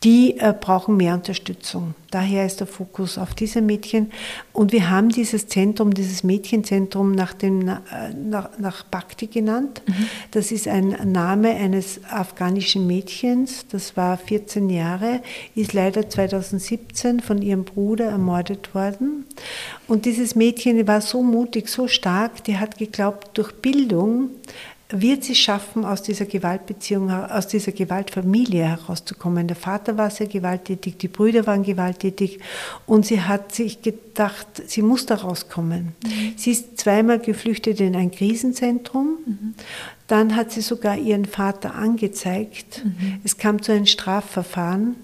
[0.03, 1.93] die äh, brauchen mehr Unterstützung.
[2.09, 4.11] Daher ist der Fokus auf diese Mädchen.
[4.53, 7.75] Und wir haben dieses Zentrum, dieses Mädchenzentrum nach, dem, äh,
[8.15, 9.81] nach, nach Bhakti genannt.
[10.31, 15.21] Das ist ein Name eines afghanischen Mädchens, das war 14 Jahre,
[15.55, 19.25] ist leider 2017 von ihrem Bruder ermordet worden.
[19.87, 24.29] Und dieses Mädchen war so mutig, so stark, die hat geglaubt, durch Bildung
[24.91, 29.47] wird sie schaffen, aus dieser Gewaltbeziehung, aus dieser Gewaltfamilie herauszukommen.
[29.47, 32.39] Der Vater war sehr gewalttätig, die Brüder waren gewalttätig
[32.87, 35.93] und sie hat sich gedacht, sie muss da rauskommen.
[36.35, 39.17] Sie ist zweimal geflüchtet in ein Krisenzentrum.
[40.07, 42.83] Dann hat sie sogar ihren Vater angezeigt.
[43.23, 44.95] Es kam zu einem Strafverfahren.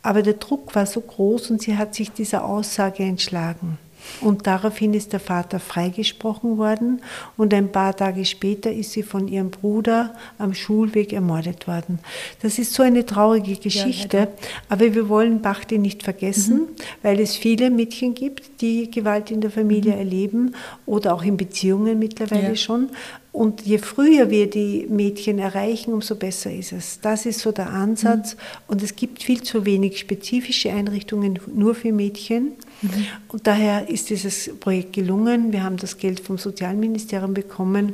[0.00, 3.78] Aber der Druck war so groß und sie hat sich dieser Aussage entschlagen.
[4.20, 7.02] Und daraufhin ist der Vater freigesprochen worden
[7.36, 12.00] und ein paar Tage später ist sie von ihrem Bruder am Schulweg ermordet worden.
[12.42, 14.28] Das ist so eine traurige Geschichte, ja,
[14.68, 16.68] aber wir wollen Bachti nicht vergessen, mhm.
[17.02, 19.98] weil es viele Mädchen gibt, die Gewalt in der Familie mhm.
[19.98, 20.54] erleben
[20.86, 22.56] oder auch in Beziehungen mittlerweile ja.
[22.56, 22.90] schon.
[23.38, 26.98] Und je früher wir die Mädchen erreichen, umso besser ist es.
[27.00, 28.34] Das ist so der Ansatz.
[28.34, 28.40] Mhm.
[28.66, 32.54] Und es gibt viel zu wenig spezifische Einrichtungen nur für Mädchen.
[32.82, 33.06] Mhm.
[33.28, 35.52] Und daher ist dieses Projekt gelungen.
[35.52, 37.92] Wir haben das Geld vom Sozialministerium bekommen.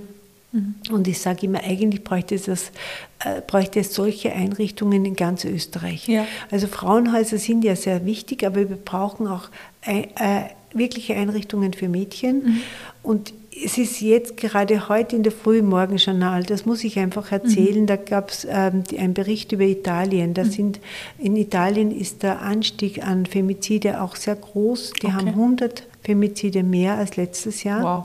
[0.53, 0.76] Mhm.
[0.90, 2.72] Und ich sage immer, eigentlich bräuchte es, das,
[3.18, 6.09] äh, bräuchte es solche Einrichtungen in ganz Österreich.
[6.09, 6.26] Ja.
[6.51, 9.51] Also Frauenhäuser sind ja sehr wichtig, aber wir brauchen auch
[9.82, 12.36] äh, äh, wirkliche Einrichtungen für Mädchen.
[12.36, 12.61] Mhm.
[13.03, 17.30] Und es ist jetzt gerade heute in der Früh im Morgenjournal, das muss ich einfach
[17.30, 17.86] erzählen, mhm.
[17.86, 20.34] da gab es ähm, einen Bericht über Italien.
[20.34, 20.50] Da mhm.
[20.50, 20.80] sind,
[21.18, 24.94] in Italien ist der Anstieg an Femizide auch sehr groß.
[25.02, 25.14] Die okay.
[25.14, 28.05] haben 100 Femizide mehr als letztes Jahr wow.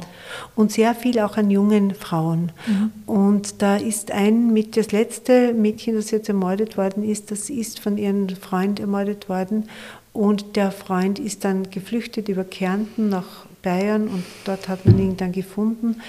[0.56, 2.52] und sehr viel auch an jungen Frauen.
[2.68, 2.92] Mhm.
[3.06, 7.80] Und da ist ein mit das letzte Mädchen, das jetzt ermordet worden ist, das ist
[7.80, 9.68] von ihrem Freund ermordet worden
[10.14, 15.18] und der Freund ist dann geflüchtet über Kärnten nach Bayern und dort hat man ihn
[15.18, 16.02] dann gefunden.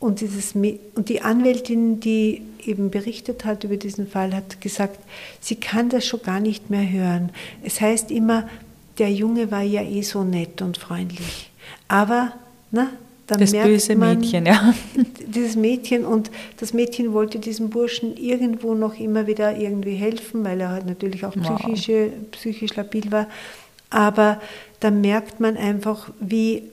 [0.00, 5.00] Und, dieses, und die Anwältin, die eben berichtet hat über diesen Fall, hat gesagt,
[5.40, 7.30] sie kann das schon gar nicht mehr hören.
[7.64, 8.48] Es heißt immer,
[8.98, 11.50] der Junge war ja eh so nett und freundlich.
[11.88, 12.32] Aber
[12.70, 12.90] na,
[13.26, 14.72] dann das merkt böse man, Mädchen, ja.
[15.26, 20.60] Dieses Mädchen und das Mädchen wollte diesem Burschen irgendwo noch immer wieder irgendwie helfen, weil
[20.60, 22.30] er halt natürlich auch psychische, wow.
[22.30, 23.26] psychisch labil war.
[23.90, 24.40] Aber
[24.80, 26.64] da merkt man einfach, wie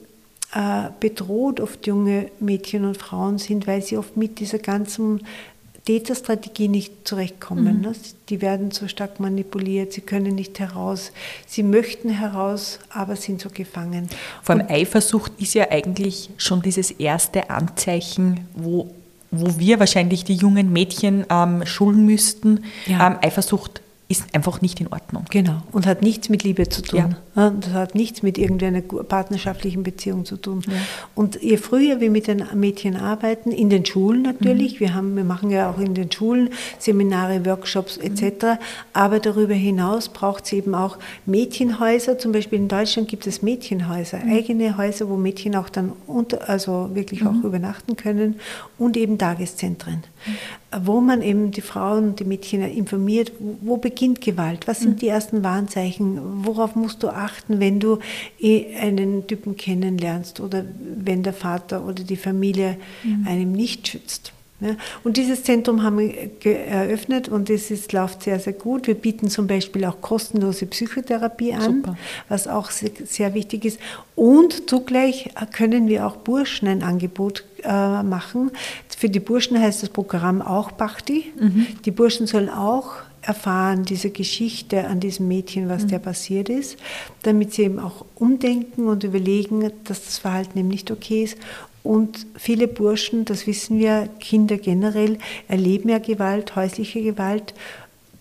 [0.99, 5.21] bedroht oft junge Mädchen und Frauen sind, weil sie oft mit dieser ganzen
[5.85, 7.77] Täterstrategie nicht zurechtkommen.
[7.77, 7.81] Mhm.
[7.81, 7.91] Ne?
[8.29, 11.11] Die werden so stark manipuliert, sie können nicht heraus,
[11.45, 14.09] sie möchten heraus, aber sind so gefangen.
[14.41, 18.91] Vor allem Eifersucht ist ja eigentlich schon dieses erste Anzeichen, wo,
[19.29, 22.63] wo wir wahrscheinlich die jungen Mädchen ähm, schulen müssten.
[22.87, 23.07] Ja.
[23.07, 25.25] Ähm, Eifersucht ist einfach nicht in Ordnung.
[25.29, 25.61] Genau.
[25.71, 26.99] Und hat nichts mit Liebe zu tun.
[26.99, 27.17] Ja.
[27.35, 30.61] Das hat nichts mit irgendeiner partnerschaftlichen Beziehung zu tun.
[30.67, 30.73] Ja.
[31.15, 34.79] Und je früher wir mit den Mädchen arbeiten, in den Schulen natürlich, mhm.
[34.79, 38.57] wir, haben, wir machen ja auch in den Schulen Seminare, Workshops etc., mhm.
[38.93, 42.17] aber darüber hinaus braucht es eben auch Mädchenhäuser.
[42.17, 44.31] Zum Beispiel in Deutschland gibt es Mädchenhäuser, mhm.
[44.31, 47.43] eigene Häuser, wo Mädchen auch dann unter, also wirklich auch mhm.
[47.43, 48.39] übernachten können
[48.77, 50.03] und eben Tageszentren.
[50.25, 50.35] Mhm
[50.81, 53.31] wo man eben die Frauen und die Mädchen informiert,
[53.61, 54.97] wo beginnt Gewalt, was sind mhm.
[54.97, 57.99] die ersten Warnzeichen, worauf musst du achten, wenn du
[58.39, 60.65] eh einen Typen kennenlernst oder
[60.95, 63.27] wenn der Vater oder die Familie mhm.
[63.27, 64.33] einem nicht schützt.
[64.61, 68.87] Ja, und dieses Zentrum haben wir eröffnet und es ist, läuft sehr, sehr gut.
[68.87, 71.97] Wir bieten zum Beispiel auch kostenlose Psychotherapie an, Super.
[72.29, 73.79] was auch sehr, sehr, wichtig ist.
[74.15, 78.51] Und zugleich können wir auch Burschen ein Angebot äh, machen.
[78.97, 81.33] Für die Burschen heißt das Programm auch Bhakti.
[81.37, 81.67] Mhm.
[81.83, 82.93] Die Burschen sollen auch
[83.25, 85.87] erfahren, diese Geschichte an diesem Mädchen, was mhm.
[85.89, 86.77] der passiert ist,
[87.23, 91.37] damit sie eben auch umdenken und überlegen, dass das Verhalten eben nicht okay ist
[91.85, 97.53] und viele Burschen, das wissen wir, Kinder generell, erleben ja Gewalt, häusliche Gewalt.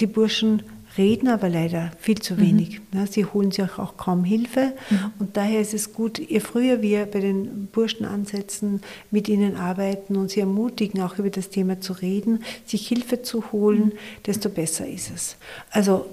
[0.01, 0.63] Die Burschen
[0.97, 2.81] reden aber leider viel zu wenig.
[2.93, 3.07] Mhm.
[3.07, 4.73] Sie holen sich auch kaum Hilfe.
[4.91, 5.13] Mhm.
[5.19, 10.17] Und daher ist es gut, je früher wir bei den Burschen ansetzen, mit ihnen arbeiten
[10.17, 13.93] und sie ermutigen, auch über das Thema zu reden, sich Hilfe zu holen, mhm.
[14.27, 15.37] desto besser ist es.
[15.71, 16.07] Also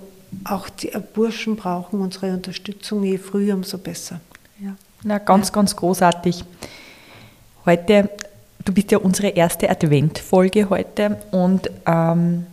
[0.46, 4.20] auch die Burschen brauchen unsere Unterstützung, je früher, umso besser.
[4.60, 4.76] Ja.
[5.04, 5.54] Na, ganz, ja.
[5.54, 6.44] ganz großartig.
[7.66, 8.10] Heute,
[8.64, 12.46] du bist ja unsere erste Adventfolge heute und ähm,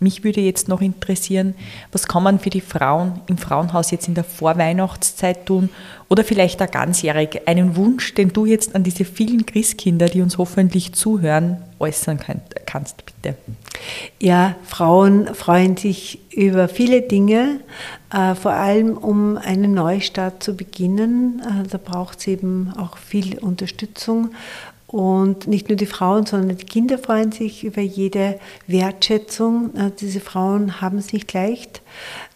[0.00, 1.54] mich würde jetzt noch interessieren,
[1.92, 5.68] was kann man für die Frauen im Frauenhaus jetzt in der Vorweihnachtszeit tun
[6.08, 10.38] oder vielleicht auch ganzjährig einen Wunsch, den du jetzt an diese vielen Christkinder, die uns
[10.38, 12.18] hoffentlich zuhören, äußern
[12.66, 13.36] kannst, bitte.
[14.18, 17.60] Ja, Frauen freuen sich über viele Dinge,
[18.12, 21.40] äh, vor allem um einen Neustart zu beginnen.
[21.40, 24.30] Äh, da braucht es eben auch viel Unterstützung.
[24.90, 29.72] Und nicht nur die Frauen, sondern die Kinder freuen sich über jede Wertschätzung.
[29.76, 31.80] Äh, diese Frauen haben es nicht leicht.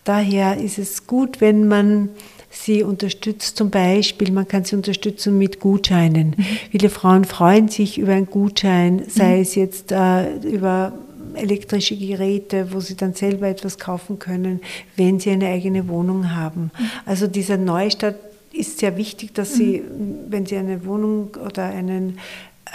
[0.04, 2.10] Daher ist es gut, wenn man
[2.50, 3.56] sie unterstützt.
[3.56, 6.34] Zum Beispiel, man kann sie unterstützen mit Gutscheinen.
[6.36, 6.44] Mhm.
[6.70, 9.42] Viele Frauen freuen sich über einen Gutschein, sei mhm.
[9.42, 10.92] es jetzt äh, über
[11.34, 14.60] elektrische Geräte, wo sie dann selber etwas kaufen können,
[14.94, 16.70] wenn sie eine eigene Wohnung haben.
[16.78, 16.90] Mhm.
[17.04, 18.14] Also dieser Neustart
[18.54, 20.26] ist sehr wichtig, dass sie, mhm.
[20.28, 22.18] wenn sie eine Wohnung oder einen,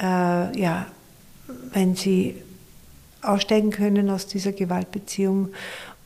[0.02, 0.88] äh, ja,
[1.74, 2.36] wenn sie
[3.22, 5.50] aussteigen können aus dieser Gewaltbeziehung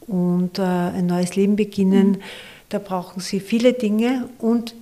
[0.08, 2.22] und äh, ein neues Leben beginnen, mhm
[2.74, 4.74] da brauchen sie viele Dinge und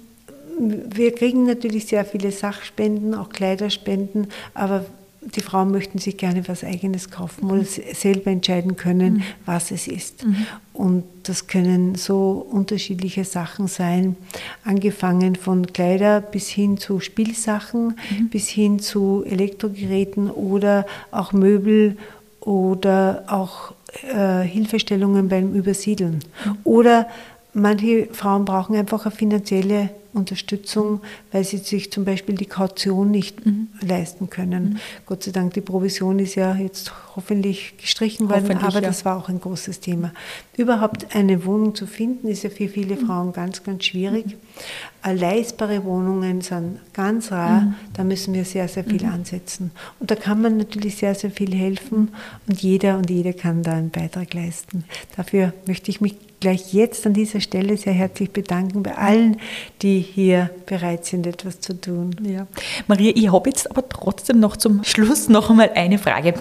[0.58, 4.86] wir kriegen natürlich sehr viele Sachspenden, auch Kleiderspenden, aber
[5.22, 7.52] die Frauen möchten sich gerne was Eigenes kaufen mhm.
[7.52, 9.24] oder selber entscheiden können, mhm.
[9.46, 10.26] was es ist.
[10.26, 10.48] Mhm.
[10.74, 14.16] Und das können so unterschiedliche Sachen sein,
[14.64, 18.30] angefangen von Kleider bis hin zu Spielsachen, mhm.
[18.30, 21.98] bis hin zu Elektrogeräten oder auch Möbel
[22.40, 26.24] oder auch äh, Hilfestellungen beim Übersiedeln.
[26.46, 26.58] Mhm.
[26.64, 27.08] Oder
[27.54, 33.46] manche Frauen brauchen einfach eine finanzielle Unterstützung, weil sie sich zum Beispiel die Kaution nicht
[33.46, 33.70] mhm.
[33.82, 34.64] leisten können.
[34.64, 34.78] Mhm.
[35.06, 38.88] Gott sei Dank, die Provision ist ja jetzt hoffentlich gestrichen worden, hoffentlich, aber ja.
[38.88, 40.12] das war auch ein großes Thema.
[40.58, 43.06] Überhaupt eine Wohnung zu finden, ist ja für viele mhm.
[43.06, 44.26] Frauen ganz, ganz schwierig.
[44.26, 45.18] Mhm.
[45.18, 47.76] Leistbare Wohnungen sind ganz rar, mhm.
[47.94, 49.14] da müssen wir sehr, sehr viel mhm.
[49.14, 49.72] ansetzen.
[50.00, 52.10] Und da kann man natürlich sehr, sehr viel helfen
[52.48, 54.84] und jeder und jede kann da einen Beitrag leisten.
[55.16, 59.38] Dafür möchte ich mich gleich jetzt an dieser Stelle sehr herzlich bedanken bei allen,
[59.82, 62.16] die hier bereit sind, etwas zu tun.
[62.24, 62.48] Ja.
[62.88, 66.34] Maria, ich habe jetzt aber trotzdem noch zum Schluss noch einmal eine Frage.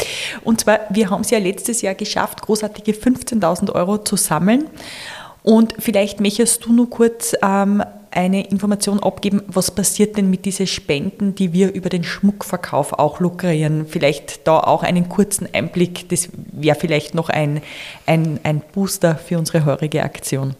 [0.42, 4.64] Und zwar, wir haben es ja letztes Jahr geschafft, großartige 15.000 Euro zu sammeln.
[5.42, 10.66] Und vielleicht möchtest du nur kurz ähm, eine Information abgeben, was passiert denn mit diesen
[10.66, 13.86] Spenden, die wir über den Schmuckverkauf auch lukrieren?
[13.86, 17.62] Vielleicht da auch einen kurzen Einblick, das wäre vielleicht noch ein,
[18.06, 20.54] ein, ein Booster für unsere heurige Aktion.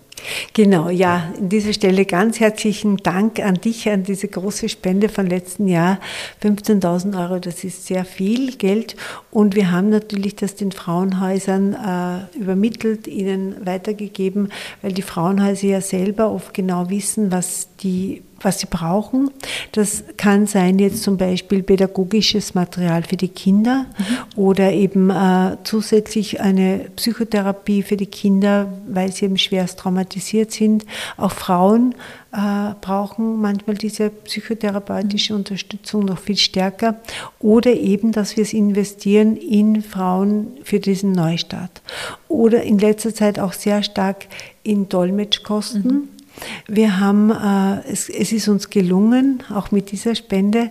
[0.53, 5.27] Genau, ja, an dieser Stelle ganz herzlichen Dank an dich, an diese große Spende von
[5.27, 5.99] letzten Jahr.
[6.43, 8.97] 15.000 Euro, das ist sehr viel Geld.
[9.31, 14.53] Und wir haben natürlich das den Frauenhäusern äh, übermittelt, ihnen weitergegeben,
[14.83, 19.31] weil die Frauenhäuser ja selber oft genau wissen, was die was sie brauchen.
[19.73, 24.39] Das kann sein jetzt zum Beispiel pädagogisches Material für die Kinder mhm.
[24.39, 30.87] oder eben äh, zusätzlich eine Psychotherapie für die Kinder, weil sie eben schwerst traumatisiert sind.
[31.17, 31.95] Auch Frauen
[32.33, 35.41] äh, brauchen manchmal diese psychotherapeutische mhm.
[35.41, 36.97] Unterstützung noch viel stärker
[37.41, 41.83] oder eben, dass wir es investieren in Frauen für diesen Neustart
[42.29, 44.27] oder in letzter Zeit auch sehr stark
[44.63, 45.83] in Dolmetschkosten.
[45.83, 46.20] Mhm
[46.67, 50.71] wir haben, äh, es, es, ist uns gelungen, auch mit dieser Spende,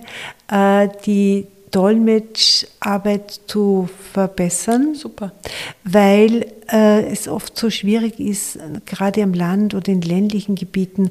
[0.50, 4.94] äh, die Dolmetscharbeit zu verbessern.
[4.94, 5.32] Super.
[5.84, 11.10] Weil äh, es oft so schwierig ist, gerade am Land oder in ländlichen Gebieten,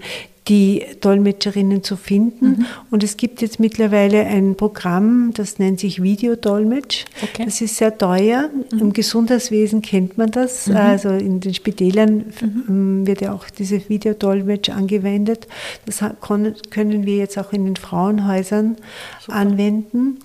[0.50, 2.46] die Dolmetscherinnen zu finden.
[2.46, 2.66] Mhm.
[2.90, 7.06] Und es gibt jetzt mittlerweile ein Programm, das nennt sich Videodolmetsch.
[7.22, 7.46] Okay.
[7.46, 8.50] Das ist sehr teuer.
[8.72, 8.80] Mhm.
[8.80, 10.68] Im Gesundheitswesen kennt man das.
[10.68, 10.76] Mhm.
[10.76, 12.64] Also in den Spitälern mhm.
[12.68, 15.48] ähm, wird ja auch dieses Videodolmetsch angewendet.
[15.86, 18.76] Das können wir jetzt auch in den Frauenhäusern
[19.22, 19.38] Super.
[19.38, 20.18] anwenden.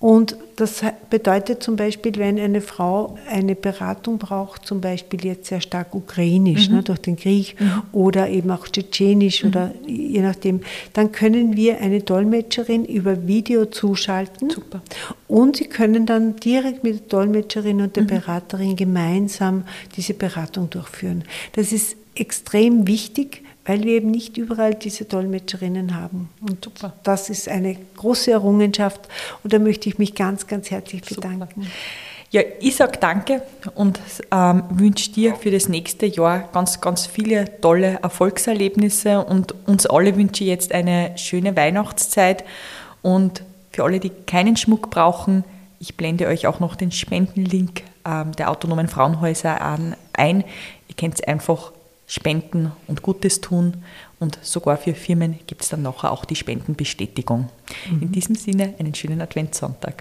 [0.00, 5.60] Und das bedeutet zum Beispiel, wenn eine Frau eine Beratung braucht, zum Beispiel jetzt sehr
[5.60, 6.76] stark ukrainisch mhm.
[6.76, 7.82] ne, durch den Krieg mhm.
[7.92, 9.50] oder eben auch tschetschenisch mhm.
[9.50, 10.60] oder je nachdem,
[10.94, 14.48] dann können wir eine Dolmetscherin über Video zuschalten.
[14.48, 14.80] Super.
[15.28, 18.08] Und sie können dann direkt mit der Dolmetscherin und der mhm.
[18.08, 19.64] Beraterin gemeinsam
[19.98, 21.24] diese Beratung durchführen.
[21.52, 26.28] Das ist extrem wichtig, weil wir eben nicht überall diese Dolmetscherinnen haben.
[26.40, 26.92] Und Super.
[27.04, 29.02] das ist eine große Errungenschaft
[29.44, 31.62] und da möchte ich mich ganz, ganz herzlich bedanken.
[31.62, 31.74] Super.
[32.32, 33.42] Ja, ich sage danke
[33.76, 34.00] und
[34.32, 40.16] ähm, wünsche dir für das nächste Jahr ganz, ganz viele tolle Erfolgserlebnisse und uns alle
[40.16, 42.42] wünsche ich jetzt eine schöne Weihnachtszeit
[43.02, 45.44] und für alle, die keinen Schmuck brauchen,
[45.78, 50.42] ich blende euch auch noch den Spendenlink ähm, der autonomen Frauenhäuser an, ein.
[50.88, 51.70] Ihr könnt es einfach
[52.10, 53.84] spenden und Gutes tun.
[54.18, 57.48] Und sogar für Firmen gibt es dann nachher auch die Spendenbestätigung.
[57.88, 58.02] Mhm.
[58.02, 59.94] In diesem Sinne einen schönen Adventssonntag.